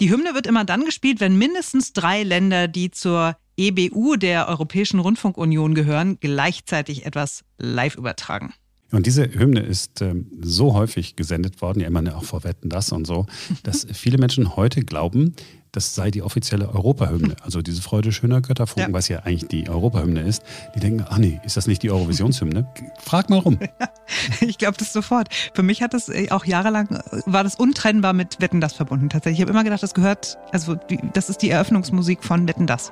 Die 0.00 0.10
Hymne 0.10 0.34
wird 0.34 0.46
immer 0.46 0.64
dann 0.64 0.84
gespielt, 0.84 1.20
wenn 1.20 1.38
mindestens 1.38 1.92
drei 1.94 2.22
Länder, 2.22 2.68
die 2.68 2.90
zur 2.90 3.36
EBU 3.56 4.16
der 4.16 4.48
Europäischen 4.48 5.00
Rundfunkunion 5.00 5.74
gehören, 5.74 6.18
gleichzeitig 6.20 7.06
etwas 7.06 7.44
live 7.58 7.96
übertragen. 7.96 8.54
Und 8.92 9.06
diese 9.06 9.24
Hymne 9.32 9.60
ist 9.60 10.00
ähm, 10.02 10.26
so 10.40 10.74
häufig 10.74 11.16
gesendet 11.16 11.62
worden, 11.62 11.80
ja 11.80 11.86
immer 11.86 12.00
auch 12.16 12.24
vor 12.24 12.44
Wetten 12.44 12.68
das 12.68 12.92
und 12.92 13.06
so, 13.06 13.26
dass 13.62 13.86
viele 13.92 14.18
Menschen 14.18 14.56
heute 14.56 14.82
glauben, 14.82 15.34
das 15.72 15.94
sei 15.94 16.10
die 16.10 16.22
offizielle 16.22 16.68
Europahymne. 16.68 17.36
Also 17.42 17.62
diese 17.62 17.82
Freude 17.82 18.12
schöner 18.12 18.40
Götterfunken, 18.40 18.92
ja. 18.92 18.96
was 18.96 19.08
ja 19.08 19.20
eigentlich 19.20 19.48
die 19.48 19.68
Europahymne 19.68 20.20
ist. 20.22 20.42
Die 20.74 20.80
denken, 20.80 21.04
ach 21.08 21.18
nee, 21.18 21.40
ist 21.44 21.56
das 21.56 21.66
nicht 21.66 21.82
die 21.82 21.90
Eurovisionshymne? 21.90 22.66
Frag 23.00 23.30
mal 23.30 23.38
rum. 23.38 23.58
ich 24.40 24.58
glaube 24.58 24.76
das 24.78 24.92
sofort. 24.92 25.28
Für 25.54 25.62
mich 25.62 25.82
hat 25.82 25.94
das 25.94 26.08
äh, 26.08 26.30
auch 26.30 26.44
jahrelang, 26.44 26.88
äh, 26.88 27.22
war 27.26 27.44
das 27.44 27.54
untrennbar 27.54 28.12
mit 28.12 28.40
Wetten 28.40 28.60
das 28.60 28.72
verbunden. 28.72 29.08
Tatsächlich, 29.08 29.38
ich 29.38 29.42
habe 29.42 29.52
immer 29.52 29.64
gedacht, 29.64 29.82
das 29.82 29.94
gehört, 29.94 30.38
also 30.50 30.76
das 31.14 31.30
ist 31.30 31.42
die 31.42 31.50
Eröffnungsmusik 31.50 32.24
von 32.24 32.48
Wetten 32.48 32.66
das. 32.66 32.90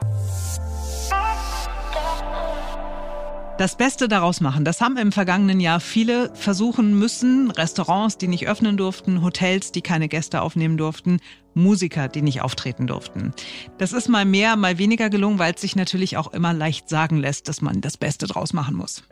Das 3.59 3.77
Beste 3.77 4.07
daraus 4.07 4.41
machen. 4.41 4.65
Das 4.65 4.81
haben 4.81 4.97
im 4.97 5.11
vergangenen 5.11 5.59
Jahr 5.59 5.81
viele 5.81 6.31
versuchen 6.35 6.97
müssen. 6.97 7.51
Restaurants, 7.51 8.17
die 8.17 8.29
nicht 8.29 8.47
öffnen 8.47 8.77
durften, 8.77 9.23
Hotels, 9.23 9.73
die 9.73 9.83
keine 9.83 10.09
Gäste 10.09 10.43
aufnehmen 10.43 10.77
durften, 10.77 11.19
Musiker, 11.55 12.07
die 12.07 12.23
nicht 12.23 12.41
auftreten 12.41 12.87
durften. 12.87 13.33
Das 13.77 13.93
ist 13.93 14.09
mal 14.09 14.25
mehr, 14.25 14.55
mal 14.55 14.79
weniger 14.79 15.11
gelungen, 15.11 15.41
weil 15.41 15.55
es 15.55 15.61
sich 15.61 15.75
natürlich 15.75 16.17
auch 16.17 16.33
immer 16.33 16.53
leicht 16.53 16.89
sagen 16.89 17.17
lässt, 17.17 17.49
dass 17.49 17.61
man 17.61 17.81
das 17.81 17.97
Beste 17.97 18.29
draus 18.29 18.53
machen 18.53 18.77
muss. 18.77 19.03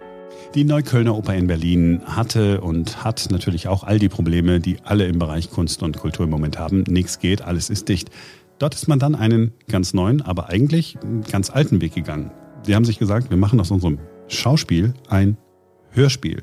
Die 0.55 0.65
Neuköllner 0.65 1.17
Oper 1.17 1.35
in 1.35 1.49
Berlin 1.49 2.03
hatte 2.07 2.61
und 2.61 3.03
hat 3.03 3.29
natürlich 3.31 3.67
auch 3.67 3.83
all 3.83 3.99
die 3.99 4.09
Probleme, 4.09 4.61
die 4.61 4.79
alle 4.85 5.07
im 5.07 5.19
Bereich 5.19 5.51
Kunst 5.51 5.83
und 5.83 5.99
Kultur 5.99 6.25
im 6.25 6.31
Moment 6.31 6.57
haben. 6.57 6.85
Nichts 6.89 7.19
geht, 7.19 7.43
alles 7.43 7.69
ist 7.69 7.89
dicht. 7.89 8.11
Dort 8.61 8.75
ist 8.75 8.87
man 8.87 9.01
dann 9.01 9.17
einen 9.17 9.53
ganz 9.69 9.93
neuen, 9.93 10.23
aber 10.23 10.51
eigentlich 10.51 10.99
ganz 11.31 11.51
alten 11.51 11.81
Weg 11.81 11.95
gegangen. 11.95 12.31
Sie 12.63 12.77
haben 12.77 12.85
sich 12.85 12.99
gesagt, 12.99 13.31
wir 13.31 13.37
machen 13.37 13.61
aus 13.61 13.71
unserem 13.71 13.99
Schauspiel 14.29 14.95
ein 15.09 15.37
Hörspiel. 15.91 16.43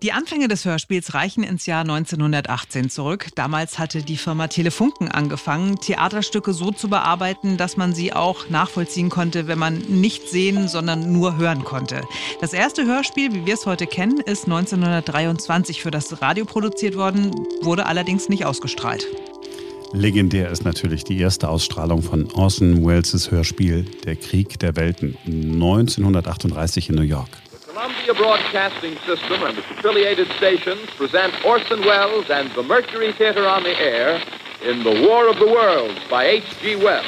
Die 0.00 0.12
Anfänge 0.12 0.46
des 0.46 0.64
Hörspiels 0.64 1.14
reichen 1.14 1.42
ins 1.42 1.66
Jahr 1.66 1.80
1918 1.80 2.88
zurück. 2.88 3.30
Damals 3.34 3.80
hatte 3.80 4.04
die 4.04 4.16
Firma 4.16 4.46
Telefunken 4.46 5.10
angefangen, 5.10 5.80
Theaterstücke 5.80 6.52
so 6.52 6.70
zu 6.70 6.88
bearbeiten, 6.88 7.56
dass 7.56 7.76
man 7.76 7.92
sie 7.92 8.12
auch 8.12 8.48
nachvollziehen 8.48 9.10
konnte, 9.10 9.48
wenn 9.48 9.58
man 9.58 9.78
nicht 9.78 10.28
sehen, 10.28 10.68
sondern 10.68 11.12
nur 11.12 11.36
hören 11.36 11.64
konnte. 11.64 12.02
Das 12.40 12.52
erste 12.52 12.86
Hörspiel, 12.86 13.34
wie 13.34 13.44
wir 13.44 13.54
es 13.54 13.66
heute 13.66 13.88
kennen, 13.88 14.20
ist 14.20 14.44
1923 14.44 15.82
für 15.82 15.90
das 15.90 16.22
Radio 16.22 16.44
produziert 16.44 16.96
worden, 16.96 17.32
wurde 17.62 17.86
allerdings 17.86 18.28
nicht 18.28 18.44
ausgestrahlt. 18.44 19.04
Legendär 19.92 20.50
ist 20.50 20.64
natürlich 20.64 21.04
die 21.04 21.18
erste 21.18 21.48
Ausstrahlung 21.48 22.02
von 22.02 22.30
Orson 22.34 22.84
Welles' 22.86 23.30
Hörspiel 23.30 23.86
Der 24.04 24.16
Krieg 24.16 24.58
der 24.58 24.76
Welten 24.76 25.16
1938 25.24 26.90
in 26.90 26.94
New 26.96 27.02
York. 27.02 27.28
The 27.50 27.72
Columbia 27.72 28.12
Broadcasting 28.12 28.96
System 29.06 29.42
and 29.44 29.56
its 29.56 29.66
affiliated 29.78 30.28
stations 30.36 30.80
present 30.98 31.32
Orson 31.42 31.80
Welles 31.80 32.30
and 32.30 32.50
the 32.54 32.62
Mercury 32.62 33.14
Theater 33.14 33.46
on 33.46 33.62
the 33.64 33.72
Air 33.82 34.20
in 34.68 34.82
The 34.82 35.06
War 35.08 35.30
of 35.30 35.36
the 35.38 35.46
Worlds 35.46 35.98
by 36.10 36.38
H.G. 36.38 36.76
Wells. 36.84 37.06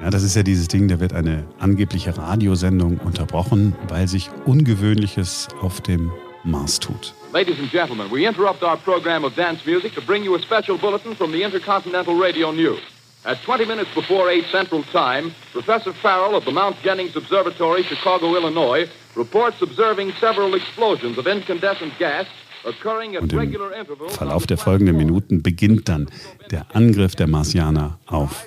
Ja, 0.00 0.08
das 0.10 0.22
ist 0.22 0.36
ja 0.36 0.42
dieses 0.42 0.68
Ding, 0.68 0.88
da 0.88 1.00
wird 1.00 1.12
eine 1.12 1.44
angebliche 1.58 2.16
Radiosendung 2.16 2.98
unterbrochen, 2.98 3.74
weil 3.88 4.08
sich 4.08 4.30
Ungewöhnliches 4.46 5.48
auf 5.60 5.80
dem 5.82 6.10
Mars 6.46 6.78
tut. 6.78 7.12
Ladies 7.32 7.58
and 7.58 7.68
gentlemen, 7.68 8.08
we 8.10 8.24
interrupt 8.24 8.62
our 8.62 8.76
program 8.76 9.24
of 9.24 9.34
dance 9.34 9.66
music 9.66 9.92
to 9.94 10.00
bring 10.00 10.22
you 10.22 10.34
a 10.36 10.40
special 10.40 10.78
bulletin 10.78 11.14
from 11.14 11.32
the 11.32 11.42
Intercontinental 11.42 12.16
Radio 12.16 12.52
News. 12.52 12.80
At 13.24 13.42
20 13.42 13.64
minutes 13.64 13.92
before 13.92 14.30
8 14.30 14.44
Central 14.52 14.84
Time, 14.84 15.34
Professor 15.52 15.92
Farrell 15.92 16.36
of 16.36 16.44
the 16.44 16.52
Mount 16.52 16.76
Jennings 16.82 17.16
Observatory, 17.16 17.82
Chicago, 17.82 18.36
Illinois, 18.36 18.88
reports 19.16 19.60
observing 19.60 20.12
several 20.20 20.54
explosions 20.54 21.18
of 21.18 21.26
incandescent 21.26 21.98
gas 21.98 22.26
und 22.64 22.74
im 23.14 24.08
Verlauf 24.08 24.46
der 24.46 24.58
folgenden 24.58 24.96
Minuten 24.96 25.42
beginnt 25.42 25.88
dann 25.88 26.08
der 26.50 26.66
Angriff 26.74 27.14
der 27.14 27.28
Marsianer 27.28 27.98
auf 28.06 28.44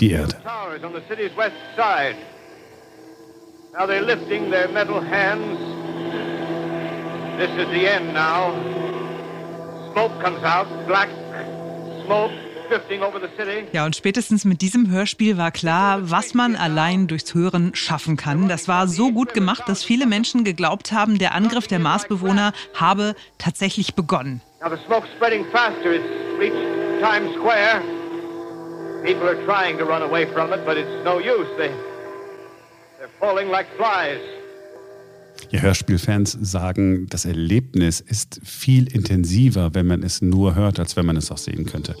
die 0.00 0.10
Erde. 0.10 0.36
Now 3.78 3.84
they're 3.84 4.00
lifting 4.00 4.50
their 4.50 4.68
metal 4.68 5.02
hands 5.02 5.85
This 7.38 7.50
is 7.50 7.68
the 7.70 7.86
end 7.86 8.14
now. 8.14 8.52
Smoke 9.92 10.12
comes 10.22 10.42
out, 10.42 10.66
black 10.86 11.08
smoke. 12.04 12.32
Ja, 13.72 13.84
und 13.84 13.94
spätestens 13.94 14.44
mit 14.44 14.60
diesem 14.60 14.90
Hörspiel 14.90 15.38
war 15.38 15.52
klar, 15.52 16.10
was 16.10 16.34
man 16.34 16.56
allein 16.56 17.06
durchs 17.06 17.32
Hören 17.34 17.74
schaffen 17.74 18.16
kann. 18.16 18.48
Das 18.48 18.66
war 18.66 18.88
so 18.88 19.12
gut 19.12 19.34
gemacht, 19.34 19.62
dass 19.66 19.84
viele 19.84 20.06
Menschen 20.06 20.42
geglaubt 20.42 20.90
haben, 20.90 21.18
der 21.18 21.34
Angriff 21.34 21.68
der 21.68 21.78
Marsbewohner 21.78 22.52
habe 22.74 23.14
tatsächlich 23.38 23.94
begonnen. 23.94 24.40
Now 24.60 24.68
the 24.68 24.82
smoke's 24.86 25.08
spreading 25.16 25.44
faster. 25.52 25.92
It's 25.92 26.04
reached 26.38 26.56
Times 27.00 27.32
Square. 27.36 27.82
People 29.04 29.28
are 29.28 29.44
trying 29.44 29.78
to 29.78 29.84
run 29.84 30.02
away 30.02 30.26
from 30.26 30.52
it, 30.52 30.64
but 30.66 30.76
it's 30.76 31.04
no 31.04 31.18
use. 31.18 31.46
They, 31.56 31.70
they're 32.98 33.08
falling 33.20 33.48
like 33.48 33.66
flies. 33.76 34.18
Ja, 35.50 35.60
Hörspielfans 35.60 36.36
sagen, 36.40 37.06
das 37.08 37.24
Erlebnis 37.24 38.00
ist 38.00 38.40
viel 38.44 38.92
intensiver, 38.92 39.74
wenn 39.74 39.86
man 39.86 40.02
es 40.02 40.20
nur 40.20 40.54
hört, 40.54 40.80
als 40.80 40.96
wenn 40.96 41.06
man 41.06 41.16
es 41.16 41.30
auch 41.30 41.38
sehen 41.38 41.66
könnte. 41.66 41.94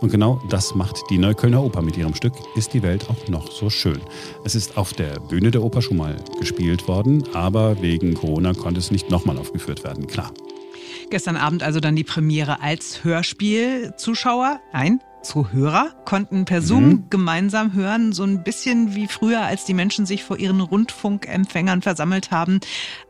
Und 0.00 0.10
genau 0.10 0.42
das 0.50 0.74
macht 0.74 0.96
die 1.10 1.18
Neuköllner 1.18 1.62
Oper 1.62 1.82
mit 1.82 1.96
ihrem 1.96 2.14
Stück 2.14 2.34
Ist 2.56 2.74
die 2.74 2.82
Welt 2.82 3.08
auch 3.08 3.28
noch 3.28 3.50
so 3.50 3.70
schön. 3.70 4.00
Es 4.44 4.54
ist 4.54 4.76
auf 4.76 4.92
der 4.92 5.18
Bühne 5.20 5.50
der 5.50 5.62
Oper 5.62 5.82
schon 5.82 5.96
mal 5.96 6.16
gespielt 6.38 6.88
worden, 6.88 7.24
aber 7.32 7.80
wegen 7.80 8.14
Corona 8.14 8.52
konnte 8.52 8.80
es 8.80 8.90
nicht 8.90 9.10
nochmal 9.10 9.38
aufgeführt 9.38 9.82
werden, 9.84 10.06
klar. 10.06 10.32
Gestern 11.10 11.36
Abend 11.36 11.62
also 11.62 11.80
dann 11.80 11.96
die 11.96 12.04
Premiere 12.04 12.60
als 12.60 13.02
Hörspiel. 13.02 13.94
Zuschauer, 13.96 14.60
nein, 14.72 15.00
Zuhörer 15.22 15.94
konnten 16.04 16.44
per 16.44 16.62
Zoom 16.62 16.88
mhm. 16.88 17.06
gemeinsam 17.10 17.74
hören, 17.74 18.12
so 18.12 18.24
ein 18.24 18.42
bisschen 18.42 18.94
wie 18.94 19.06
früher, 19.06 19.42
als 19.42 19.64
die 19.64 19.74
Menschen 19.74 20.06
sich 20.06 20.24
vor 20.24 20.38
ihren 20.38 20.60
Rundfunkempfängern 20.60 21.82
versammelt 21.82 22.30
haben, 22.30 22.60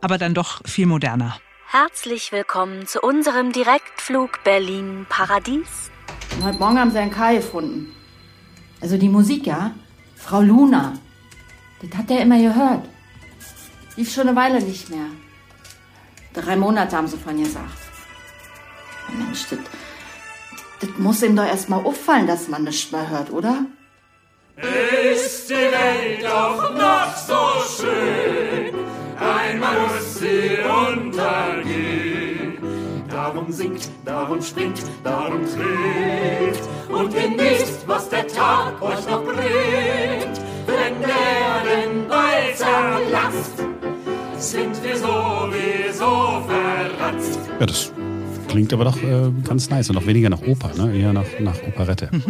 aber 0.01 0.17
dann 0.17 0.33
doch 0.33 0.61
viel 0.65 0.85
moderner. 0.85 1.37
Herzlich 1.67 2.31
willkommen 2.31 2.85
zu 2.85 2.99
unserem 2.99 3.53
Direktflug 3.53 4.43
Berlin-Paradies. 4.43 5.89
Heute 6.43 6.59
Morgen 6.59 6.79
haben 6.79 6.91
sie 6.91 6.99
einen 6.99 7.11
Kai 7.11 7.35
gefunden. 7.35 7.93
Also 8.81 8.97
die 8.97 9.09
Musik, 9.09 9.47
ja? 9.47 9.71
Frau 10.15 10.41
Luna. 10.41 10.93
Das 11.81 11.97
hat 11.97 12.11
er 12.11 12.21
immer 12.21 12.37
gehört. 12.37 12.83
Lief 13.95 14.13
schon 14.13 14.27
eine 14.27 14.35
Weile 14.35 14.61
nicht 14.61 14.89
mehr. 14.89 15.05
Drei 16.33 16.55
Monate 16.55 16.95
haben 16.95 17.07
sie 17.07 17.17
von 17.17 17.37
ihr 17.37 17.45
gesagt. 17.45 17.77
Mensch, 19.17 19.47
das 19.49 19.59
das 20.81 20.89
muss 20.97 21.21
ihm 21.23 21.35
doch 21.35 21.45
erstmal 21.45 21.85
auffallen, 21.85 22.27
dass 22.27 22.47
man 22.47 22.63
nichts 22.63 22.91
mehr 22.91 23.09
hört, 23.09 23.31
oder? 23.31 23.65
Ist 24.57 25.49
die 25.49 25.53
Welt 25.53 26.23
doch 26.23 26.73
noch 26.73 27.15
so 27.15 27.83
schön, 27.83 28.73
einmal 29.17 29.87
muss 29.87 30.15
sie 30.15 30.57
untergehen. 30.63 32.57
Da 33.09 33.21
darum 33.23 33.51
singt, 33.51 33.89
darum 34.05 34.41
springt, 34.41 34.81
darum 35.03 35.41
trägt 35.45 36.61
und 36.89 37.13
genießt, 37.13 37.87
was 37.87 38.09
der 38.09 38.27
Tag 38.27 38.81
euch 38.81 39.05
noch 39.07 39.23
bringt. 39.23 40.41
Wenn 40.65 41.01
der 41.01 41.85
den 41.85 42.07
Ball 42.07 42.55
zerlatzt, 42.55 43.63
sind 44.37 44.83
wir 44.83 44.97
sowieso 44.97 46.43
verratzt. 46.47 47.39
Ja, 47.59 47.65
das 47.65 47.91
klingt 48.51 48.73
aber 48.73 48.83
doch 48.83 49.01
äh, 49.01 49.31
ganz 49.45 49.69
nice 49.69 49.89
und 49.89 49.97
auch 49.97 50.05
weniger 50.05 50.29
nach 50.29 50.41
Oper, 50.41 50.73
ne? 50.75 50.93
eher 50.93 51.13
nach, 51.13 51.25
nach 51.39 51.55
Operette. 51.63 52.09
Mhm. 52.11 52.23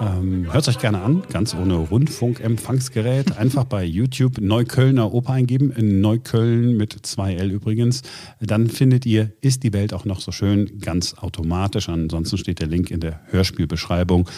Ähm, 0.00 0.52
Hört 0.52 0.66
euch 0.66 0.78
gerne 0.78 1.00
an, 1.02 1.22
ganz 1.30 1.54
ohne 1.54 1.74
Rundfunkempfangsgerät. 1.74 3.36
Einfach 3.38 3.64
bei 3.64 3.84
YouTube 3.84 4.40
Neuköllner 4.40 5.14
Oper 5.14 5.34
eingeben, 5.34 5.70
in 5.70 6.00
Neukölln 6.00 6.76
mit 6.76 6.94
2L 6.94 7.48
übrigens. 7.48 8.02
Dann 8.40 8.68
findet 8.68 9.06
ihr 9.06 9.32
Ist 9.40 9.62
die 9.62 9.72
Welt 9.72 9.94
auch 9.94 10.04
noch 10.04 10.20
so 10.20 10.32
schön 10.32 10.80
ganz 10.80 11.14
automatisch. 11.14 11.88
Ansonsten 11.88 12.38
steht 12.38 12.58
der 12.58 12.66
Link 12.66 12.90
in 12.90 12.98
der 12.98 13.20
Hörspielbeschreibung, 13.26 14.28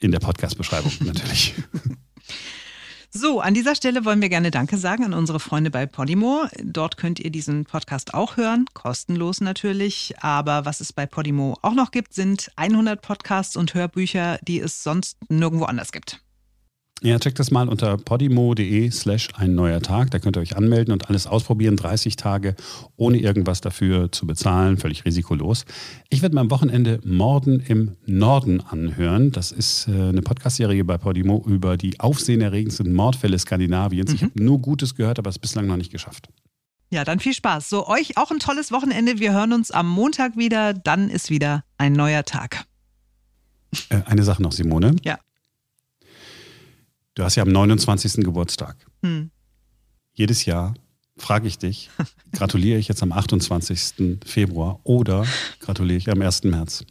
in 0.00 0.10
der 0.10 0.18
Podcast-Beschreibung 0.18 0.92
natürlich. 1.00 1.54
So, 3.10 3.40
an 3.40 3.54
dieser 3.54 3.74
Stelle 3.74 4.04
wollen 4.04 4.20
wir 4.20 4.28
gerne 4.28 4.50
Danke 4.50 4.76
sagen 4.76 5.04
an 5.04 5.14
unsere 5.14 5.40
Freunde 5.40 5.70
bei 5.70 5.86
Podimo. 5.86 6.46
Dort 6.62 6.96
könnt 6.96 7.18
ihr 7.20 7.30
diesen 7.30 7.64
Podcast 7.64 8.14
auch 8.14 8.36
hören, 8.36 8.66
kostenlos 8.74 9.40
natürlich. 9.40 10.14
Aber 10.20 10.64
was 10.64 10.80
es 10.80 10.92
bei 10.92 11.06
Podimo 11.06 11.56
auch 11.62 11.74
noch 11.74 11.92
gibt, 11.92 12.12
sind 12.14 12.50
100 12.56 13.00
Podcasts 13.00 13.56
und 13.56 13.74
Hörbücher, 13.74 14.38
die 14.42 14.60
es 14.60 14.82
sonst 14.82 15.16
nirgendwo 15.28 15.64
anders 15.64 15.92
gibt. 15.92 16.25
Ja, 17.02 17.18
checkt 17.18 17.38
das 17.38 17.50
mal 17.50 17.68
unter 17.68 17.98
podimo.de 17.98 18.90
slash 18.90 19.28
ein 19.36 19.54
neuer 19.54 19.82
Tag. 19.82 20.10
Da 20.12 20.18
könnt 20.18 20.38
ihr 20.38 20.40
euch 20.40 20.56
anmelden 20.56 20.92
und 20.92 21.08
alles 21.10 21.26
ausprobieren. 21.26 21.76
30 21.76 22.16
Tage 22.16 22.56
ohne 22.96 23.18
irgendwas 23.18 23.60
dafür 23.60 24.10
zu 24.10 24.26
bezahlen. 24.26 24.78
Völlig 24.78 25.04
risikolos. 25.04 25.66
Ich 26.08 26.22
werde 26.22 26.34
mir 26.34 26.40
am 26.40 26.50
Wochenende 26.50 27.00
Morden 27.04 27.60
im 27.60 27.96
Norden 28.06 28.62
anhören. 28.62 29.30
Das 29.30 29.52
ist 29.52 29.88
äh, 29.88 29.90
eine 29.90 30.22
Podcast-Serie 30.22 30.84
bei 30.84 30.96
Podimo 30.96 31.44
über 31.46 31.76
die 31.76 32.00
aufsehenerregendsten 32.00 32.94
Mordfälle 32.94 33.38
Skandinaviens. 33.38 34.14
Ich 34.14 34.22
habe 34.22 34.42
nur 34.42 34.60
Gutes 34.62 34.94
gehört, 34.94 35.18
aber 35.18 35.28
es 35.28 35.38
bislang 35.38 35.66
noch 35.66 35.76
nicht 35.76 35.92
geschafft. 35.92 36.28
Ja, 36.88 37.04
dann 37.04 37.20
viel 37.20 37.34
Spaß. 37.34 37.68
So, 37.68 37.86
euch 37.88 38.16
auch 38.16 38.30
ein 38.30 38.38
tolles 38.38 38.72
Wochenende. 38.72 39.18
Wir 39.18 39.34
hören 39.34 39.52
uns 39.52 39.70
am 39.70 39.86
Montag 39.86 40.38
wieder. 40.38 40.72
Dann 40.72 41.10
ist 41.10 41.28
wieder 41.28 41.62
ein 41.76 41.92
neuer 41.92 42.24
Tag. 42.24 42.64
Äh, 43.90 44.00
eine 44.06 44.22
Sache 44.22 44.42
noch, 44.42 44.52
Simone. 44.52 44.96
Ja. 45.04 45.18
Du 47.16 47.24
hast 47.24 47.34
ja 47.34 47.42
am 47.42 47.48
29. 47.48 48.24
Geburtstag. 48.24 48.76
Hm. 49.02 49.30
Jedes 50.12 50.44
Jahr 50.44 50.74
frage 51.16 51.48
ich 51.48 51.58
dich, 51.58 51.88
gratuliere 52.32 52.78
ich 52.78 52.88
jetzt 52.88 53.02
am 53.02 53.10
28. 53.10 54.18
Februar 54.24 54.80
oder 54.84 55.26
gratuliere 55.58 55.96
ich 55.96 56.10
am 56.10 56.20
1. 56.20 56.44
März? 56.44 56.84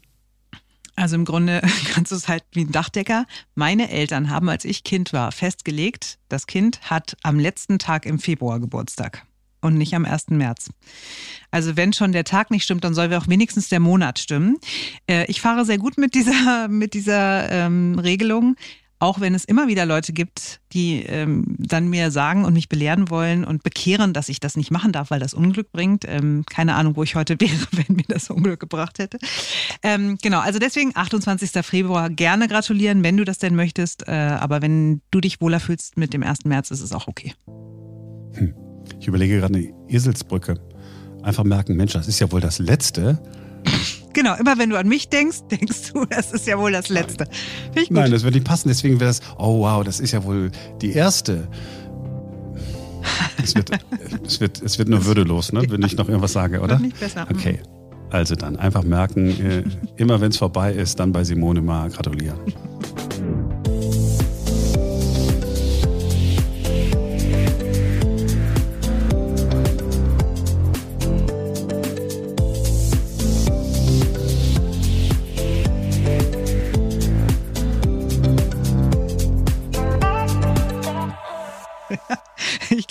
Also 0.95 1.15
im 1.15 1.25
Grunde 1.25 1.61
kannst 1.93 2.11
du 2.11 2.15
es 2.15 2.27
halt 2.27 2.43
wie 2.53 2.61
ein 2.61 2.71
Dachdecker. 2.71 3.27
Meine 3.53 3.91
Eltern 3.91 4.31
haben, 4.31 4.49
als 4.49 4.65
ich 4.65 4.83
Kind 4.83 5.13
war, 5.13 5.31
festgelegt, 5.31 6.17
das 6.27 6.47
Kind 6.47 6.81
hat 6.89 7.15
am 7.21 7.39
letzten 7.39 7.77
Tag 7.77 8.07
im 8.07 8.17
Februar 8.17 8.59
Geburtstag 8.59 9.27
und 9.61 9.77
nicht 9.77 9.93
am 9.93 10.05
1. 10.05 10.29
März. 10.29 10.71
Also 11.51 11.77
wenn 11.77 11.93
schon 11.93 12.13
der 12.13 12.23
Tag 12.23 12.49
nicht 12.49 12.63
stimmt, 12.63 12.83
dann 12.83 12.95
soll 12.95 13.13
auch 13.13 13.27
wenigstens 13.27 13.69
der 13.69 13.79
Monat 13.79 14.17
stimmen. 14.17 14.57
Äh, 15.05 15.25
ich 15.29 15.39
fahre 15.39 15.65
sehr 15.65 15.77
gut 15.77 15.99
mit 15.99 16.15
dieser, 16.15 16.67
mit 16.67 16.95
dieser 16.95 17.51
ähm, 17.51 17.99
Regelung. 17.99 18.55
Auch 19.05 19.19
wenn 19.19 19.35
es 19.35 19.45
immer 19.45 19.67
wieder 19.67 19.85
Leute 19.85 20.13
gibt, 20.13 20.61
die 20.73 21.03
ähm, 21.03 21.57
dann 21.59 21.89
mir 21.89 22.09
sagen 22.09 22.43
und 22.43 22.53
mich 22.53 22.69
belehren 22.69 23.11
wollen 23.11 23.45
und 23.45 23.61
bekehren, 23.61 24.13
dass 24.13 24.29
ich 24.29 24.39
das 24.39 24.57
nicht 24.57 24.71
machen 24.71 24.93
darf, 24.93 25.11
weil 25.11 25.19
das 25.19 25.35
Unglück 25.35 25.71
bringt. 25.71 26.05
Ähm, 26.07 26.43
keine 26.49 26.73
Ahnung, 26.73 26.95
wo 26.95 27.03
ich 27.03 27.13
heute 27.13 27.35
wäre, 27.39 27.67
wenn 27.73 27.97
mir 27.97 28.05
das 28.07 28.31
Unglück 28.31 28.59
gebracht 28.59 28.97
hätte. 28.97 29.19
Ähm, 29.83 30.17
genau, 30.23 30.39
also 30.39 30.57
deswegen 30.57 30.91
28. 30.95 31.51
Februar 31.63 32.09
gerne 32.09 32.47
gratulieren, 32.47 33.03
wenn 33.03 33.15
du 33.15 33.25
das 33.25 33.37
denn 33.37 33.55
möchtest. 33.55 34.07
Äh, 34.07 34.11
aber 34.11 34.63
wenn 34.63 35.03
du 35.11 35.21
dich 35.21 35.39
wohler 35.39 35.59
fühlst 35.59 35.97
mit 35.97 36.11
dem 36.11 36.23
1. 36.23 36.45
März, 36.45 36.71
ist 36.71 36.81
es 36.81 36.91
auch 36.91 37.07
okay. 37.07 37.35
Ich 38.99 39.07
überlege 39.07 39.37
gerade 39.37 39.53
eine 39.53 39.71
Eselsbrücke. 39.87 40.55
Einfach 41.21 41.43
merken, 41.43 41.75
Mensch, 41.75 41.93
das 41.93 42.07
ist 42.07 42.19
ja 42.19 42.31
wohl 42.31 42.41
das 42.41 42.57
Letzte. 42.57 43.21
Genau, 44.15 44.33
immer 44.35 44.57
wenn 44.57 44.69
du 44.69 44.79
an 44.79 44.87
mich 44.87 45.09
denkst, 45.09 45.43
denkst 45.51 45.91
du, 45.93 46.05
das 46.05 46.31
ist 46.31 46.47
ja 46.47 46.57
wohl 46.57 46.71
das 46.71 46.89
Letzte. 46.89 47.25
Finde 47.65 47.81
ich 47.81 47.89
gut. 47.89 47.97
Nein, 47.97 48.11
das 48.11 48.23
wird 48.23 48.33
nicht 48.33 48.47
passen. 48.47 48.69
Deswegen 48.69 48.99
wäre 48.99 49.09
das, 49.09 49.19
oh 49.37 49.59
wow, 49.59 49.83
das 49.83 49.99
ist 49.99 50.11
ja 50.11 50.23
wohl 50.23 50.51
die 50.81 50.93
erste. 50.93 51.47
Es 53.43 53.53
wird, 53.53 53.69
es 54.25 54.39
wird, 54.39 54.61
es 54.61 54.79
wird 54.79 54.89
nur 54.89 55.05
würdelos, 55.05 55.51
ne, 55.51 55.63
wenn 55.69 55.83
ich 55.83 55.95
noch 55.97 56.07
irgendwas 56.07 56.33
sage, 56.33 56.61
oder? 56.61 56.79
Nicht 56.79 56.99
besser. 56.99 57.27
Okay. 57.29 57.59
Also 58.09 58.35
dann 58.35 58.55
einfach 58.55 58.83
merken, 58.83 59.27
äh, 59.27 59.63
immer 59.97 60.21
wenn 60.21 60.29
es 60.29 60.37
vorbei 60.37 60.73
ist, 60.73 60.99
dann 60.99 61.11
bei 61.11 61.23
Simone 61.23 61.61
mal 61.61 61.89
gratulieren. 61.89 62.39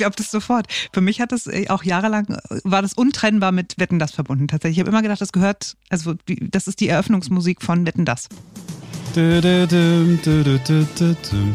Ich 0.08 0.16
das 0.16 0.30
sofort. 0.30 0.66
Für 0.92 1.00
mich 1.00 1.20
hat 1.20 1.32
das 1.32 1.46
äh, 1.46 1.68
auch 1.68 1.84
jahrelang, 1.84 2.26
äh, 2.26 2.60
war 2.64 2.82
das 2.82 2.92
untrennbar 2.94 3.52
mit 3.52 3.74
Wetten, 3.78 3.98
das 3.98 4.12
verbunden 4.12 4.48
tatsächlich. 4.48 4.78
Ich 4.78 4.80
habe 4.80 4.90
immer 4.90 5.02
gedacht, 5.02 5.20
das 5.20 5.32
gehört, 5.32 5.76
also 5.88 6.14
das 6.26 6.66
ist 6.66 6.80
die 6.80 6.88
Eröffnungsmusik 6.88 7.62
von 7.62 7.86
Wetten, 7.86 8.04
das. 8.04 8.28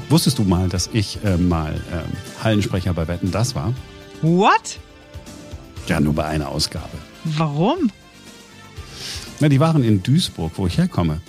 Wusstest 0.09 0.39
du 0.39 0.43
mal, 0.43 0.69
dass 0.69 0.89
ich 0.93 1.23
äh, 1.23 1.37
mal 1.37 1.73
ähm, 1.91 2.11
Hallensprecher 2.41 2.93
bei 2.93 3.07
Wetten 3.07 3.31
das 3.31 3.53
war? 3.53 3.73
What? 4.21 4.79
Ja, 5.87 5.99
nur 5.99 6.13
bei 6.13 6.25
einer 6.25 6.47
Ausgabe. 6.47 6.97
Warum? 7.25 7.91
Na, 9.39 9.49
die 9.49 9.59
waren 9.59 9.83
in 9.83 10.03
Duisburg, 10.03 10.53
wo 10.55 10.67
ich 10.67 10.77
herkomme. 10.77 11.21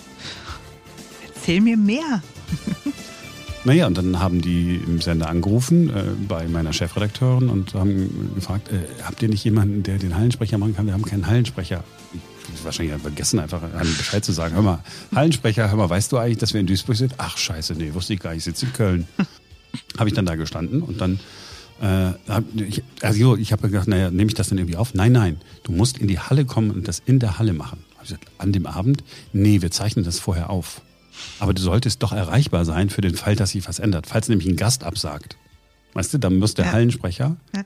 Erzähl 1.35 1.61
mir 1.61 1.77
mehr. 1.77 2.23
Naja, 3.65 3.87
und 3.87 3.99
dann 3.99 4.19
haben 4.21 4.41
die 4.41 4.77
im 4.87 5.03
Sender 5.03 5.29
angerufen 5.29 5.91
äh, 5.91 6.05
bei 6.27 6.49
meiner 6.49 6.73
Chefredakteurin 6.73 7.51
und 7.51 7.75
haben 7.75 8.33
gefragt, 8.35 8.73
äh, 8.73 8.79
habt 9.05 9.23
ihr 9.23 9.29
nicht 9.29 9.45
jemanden, 9.45 9.83
der 9.83 9.99
den 9.99 10.17
Hallensprecher 10.17 10.57
machen 10.57 10.75
kann? 10.75 10.87
Wir 10.87 10.95
haben 10.95 11.05
keinen 11.05 11.27
Hallensprecher. 11.27 11.85
Ich 12.55 12.65
wahrscheinlich 12.65 12.99
vergessen, 13.01 13.39
einfach 13.39 13.63
einen 13.63 13.97
Bescheid 13.97 14.25
zu 14.25 14.33
sagen. 14.33 14.55
Hör 14.55 14.63
mal, 14.63 14.83
Hallensprecher, 15.15 15.69
hör 15.69 15.77
mal, 15.77 15.91
weißt 15.91 16.11
du 16.11 16.17
eigentlich, 16.17 16.39
dass 16.39 16.55
wir 16.55 16.61
in 16.61 16.67
Duisburg 16.67 16.97
sind? 16.97 17.15
Ach 17.19 17.37
scheiße, 17.37 17.75
nee, 17.75 17.93
wusste 17.93 18.15
ich 18.15 18.21
gar 18.21 18.31
nicht, 18.31 18.39
ich 18.39 18.45
sitze 18.45 18.67
in 18.67 18.73
Köln. 18.73 19.09
habe 19.99 20.09
ich 20.09 20.15
dann 20.15 20.27
da 20.27 20.37
gestanden 20.37 20.83
und 20.83 21.01
dann 21.01 21.21
äh, 21.81 22.13
ich, 22.57 22.83
also 23.03 23.37
ich 23.37 23.53
habe 23.53 23.69
gedacht, 23.69 23.89
naja, 23.89 24.11
nehme 24.11 24.29
ich 24.29 24.35
das 24.35 24.49
dann 24.49 24.59
irgendwie 24.59 24.77
auf? 24.77 24.95
Nein, 24.95 25.13
nein, 25.13 25.41
du 25.63 25.73
musst 25.73 25.99
in 25.99 26.09
die 26.09 26.19
Halle 26.19 26.45
kommen 26.45 26.71
und 26.71 26.89
das 26.89 27.03
in 27.05 27.19
der 27.19 27.39
Halle 27.39 27.53
machen. 27.53 27.85
Hab 27.97 28.05
ich 28.05 28.09
gesagt, 28.09 28.27
an 28.39 28.53
dem 28.53 28.67
Abend? 28.67 29.05
Nee, 29.33 29.63
wir 29.63 29.71
zeichnen 29.71 30.05
das 30.05 30.19
vorher 30.19 30.51
auf. 30.51 30.83
Aber 31.39 31.55
du 31.55 31.63
solltest 31.63 32.03
doch 32.03 32.13
erreichbar 32.13 32.65
sein 32.65 32.91
für 32.91 33.01
den 33.01 33.15
Fall, 33.15 33.37
dass 33.37 33.51
sich 33.51 33.67
was 33.69 33.79
ändert. 33.79 34.07
Falls 34.07 34.29
nämlich 34.29 34.49
ein 34.49 34.57
Gast 34.57 34.85
absagt. 34.85 35.37
Weißt 35.95 36.15
du, 36.15 36.19
dann 36.19 36.39
muss 36.39 36.55
der 36.55 36.67
Ja. 36.67 36.73
Hallensprecher, 36.73 37.37
Ja. 37.55 37.63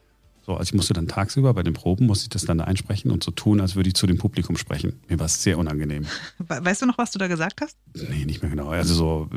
so, 0.47 0.53
also 0.55 0.63
ich 0.71 0.75
musste 0.75 0.95
dann 0.95 1.09
tagsüber 1.09 1.53
bei 1.55 1.63
den 1.63 1.75
Proben, 1.75 2.07
musste 2.07 2.25
ich 2.25 2.29
das 2.31 2.45
dann 2.45 2.59
da 2.59 2.65
einsprechen 2.65 3.11
und 3.11 3.23
so 3.23 3.31
tun, 3.31 3.61
als 3.61 3.77
würde 3.77 3.89
ich 3.89 3.95
zu 3.95 4.07
dem 4.07 4.17
Publikum 4.19 4.57
sprechen. 4.57 4.99
Mir 5.09 5.19
war 5.19 5.27
es 5.27 5.43
sehr 5.43 5.59
unangenehm. 5.59 6.05
We- 6.39 6.65
Weißt 6.65 6.81
du 6.83 6.87
noch, 6.87 6.97
was 6.99 7.11
du 7.11 7.19
da 7.19 7.27
gesagt 7.27 7.61
hast? 7.61 7.77
Nee, 8.11 8.25
nicht 8.25 8.41
mehr 8.43 8.51
genau. 8.51 8.69
Also 8.69 8.95
so, 8.95 9.29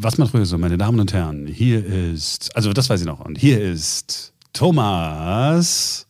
was 0.00 0.18
man 0.18 0.28
früher 0.28 0.46
so, 0.46 0.58
meine 0.58 0.78
Damen 0.78 1.00
und 1.00 1.12
Herren, 1.12 1.46
hier 1.46 1.84
ist, 1.84 2.54
also 2.54 2.72
das 2.72 2.88
weiß 2.88 3.00
ich 3.00 3.06
noch, 3.06 3.20
und 3.20 3.36
hier 3.38 3.60
ist 3.60 4.32
Thomas 4.52 6.06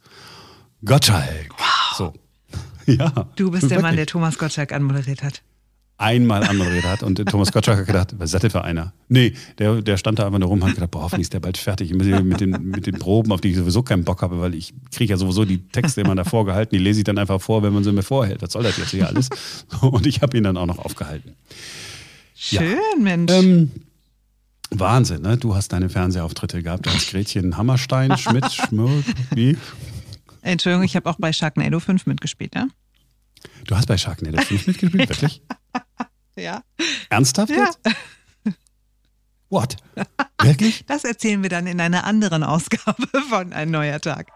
Gottschalk. 0.85 1.51
So. 1.97 2.13
Ja. 2.87 3.27
Du 3.37 3.51
bist 3.51 3.71
der 3.71 3.83
Mann, 3.83 3.91
der 3.97 3.99
Wirklich. 3.99 4.07
Thomas 4.13 4.39
Gottschalk 4.39 4.73
anmoderiert 4.73 5.23
hat. 5.23 5.43
Einmal 5.99 6.45
anmoderiert 6.45 6.85
hat. 6.85 7.03
Und 7.03 7.17
Thomas 7.27 7.53
Gottschalk 7.53 7.81
hat 7.81 7.87
gedacht, 7.87 8.15
was 8.17 8.27
ist 8.27 8.35
das 8.35 8.41
denn 8.41 8.51
für 8.51 8.63
einer? 8.63 8.95
Nee, 9.09 9.35
der, 9.59 9.83
der 9.83 9.97
stand 9.97 10.19
da 10.19 10.27
einfach 10.27 10.39
nur 10.39 10.49
rum 10.49 10.63
und 10.63 10.69
hat 10.69 10.77
gedacht, 10.77 10.93
boah, 10.93 11.03
hoffentlich 11.03 11.27
ist 11.27 11.35
der 11.35 11.41
bald 11.41 11.59
fertig. 11.59 11.91
Ich 11.91 11.97
muss 11.97 12.07
mit 12.07 12.41
den, 12.41 12.63
mit 12.63 12.87
den 12.87 12.99
Proben, 12.99 13.33
auf 13.33 13.41
die 13.41 13.51
ich 13.51 13.57
sowieso 13.57 13.83
keinen 13.83 14.05
Bock 14.05 14.23
habe, 14.23 14.41
weil 14.41 14.55
ich 14.55 14.73
kriege 14.93 15.11
ja 15.11 15.17
sowieso 15.17 15.45
die 15.45 15.67
Texte 15.69 16.01
immer 16.01 16.15
davor 16.15 16.47
gehalten, 16.47 16.75
die 16.75 16.83
lese 16.83 17.01
ich 17.01 17.05
dann 17.05 17.19
einfach 17.19 17.41
vor, 17.41 17.63
wenn 17.63 17.75
man 17.75 17.85
sie 17.85 17.93
mir 17.93 18.03
vorhält. 18.03 18.41
Was 18.43 18.53
soll 18.53 18.63
das 18.63 18.79
jetzt 18.79 18.91
hier 18.91 19.09
alles? 19.09 19.29
Und 19.81 20.07
ich 20.07 20.23
habe 20.23 20.37
ihn 20.37 20.45
dann 20.45 20.57
auch 20.57 20.67
noch 20.67 20.79
aufgehalten. 20.79 21.35
Ja. 22.51 22.63
Schön, 22.63 23.03
Mensch. 23.03 23.33
Ähm, 23.33 23.71
Wahnsinn, 24.71 25.23
ne? 25.23 25.37
Du 25.37 25.57
hast 25.57 25.73
deine 25.73 25.89
Fernsehauftritte 25.89 26.63
gehabt 26.63 26.87
als 26.87 27.11
Gretchen 27.11 27.57
Hammerstein, 27.57 28.17
Schmidt, 28.19 28.53
Schmürk, 28.53 29.05
wie? 29.35 29.57
Entschuldigung, 30.43 30.85
ich 30.85 30.95
habe 30.95 31.11
auch 31.11 31.17
bei 31.19 31.33
Sharknado 31.33 31.81
5 31.81 32.07
mitgespielt, 32.07 32.55
ja? 32.55 32.69
Du 33.67 33.77
hast 33.77 33.87
bei 33.87 33.99
Sharknado 33.99 34.41
5 34.41 34.67
mitgespielt, 34.67 35.09
wirklich? 35.09 35.43
Ja. 36.39 36.63
Ernsthaft 37.11 37.51
Ja. 37.51 37.67
jetzt? 37.67 37.81
What? 39.51 39.77
Wirklich? 40.43 40.85
Das 40.87 41.05
erzählen 41.05 41.43
wir 41.43 41.51
dann 41.51 41.67
in 41.67 41.81
einer 41.81 42.05
anderen 42.05 42.43
Ausgabe 42.43 43.07
von 43.29 43.53
Ein 43.53 43.71
neuer 43.71 44.01
Tag. 44.01 44.29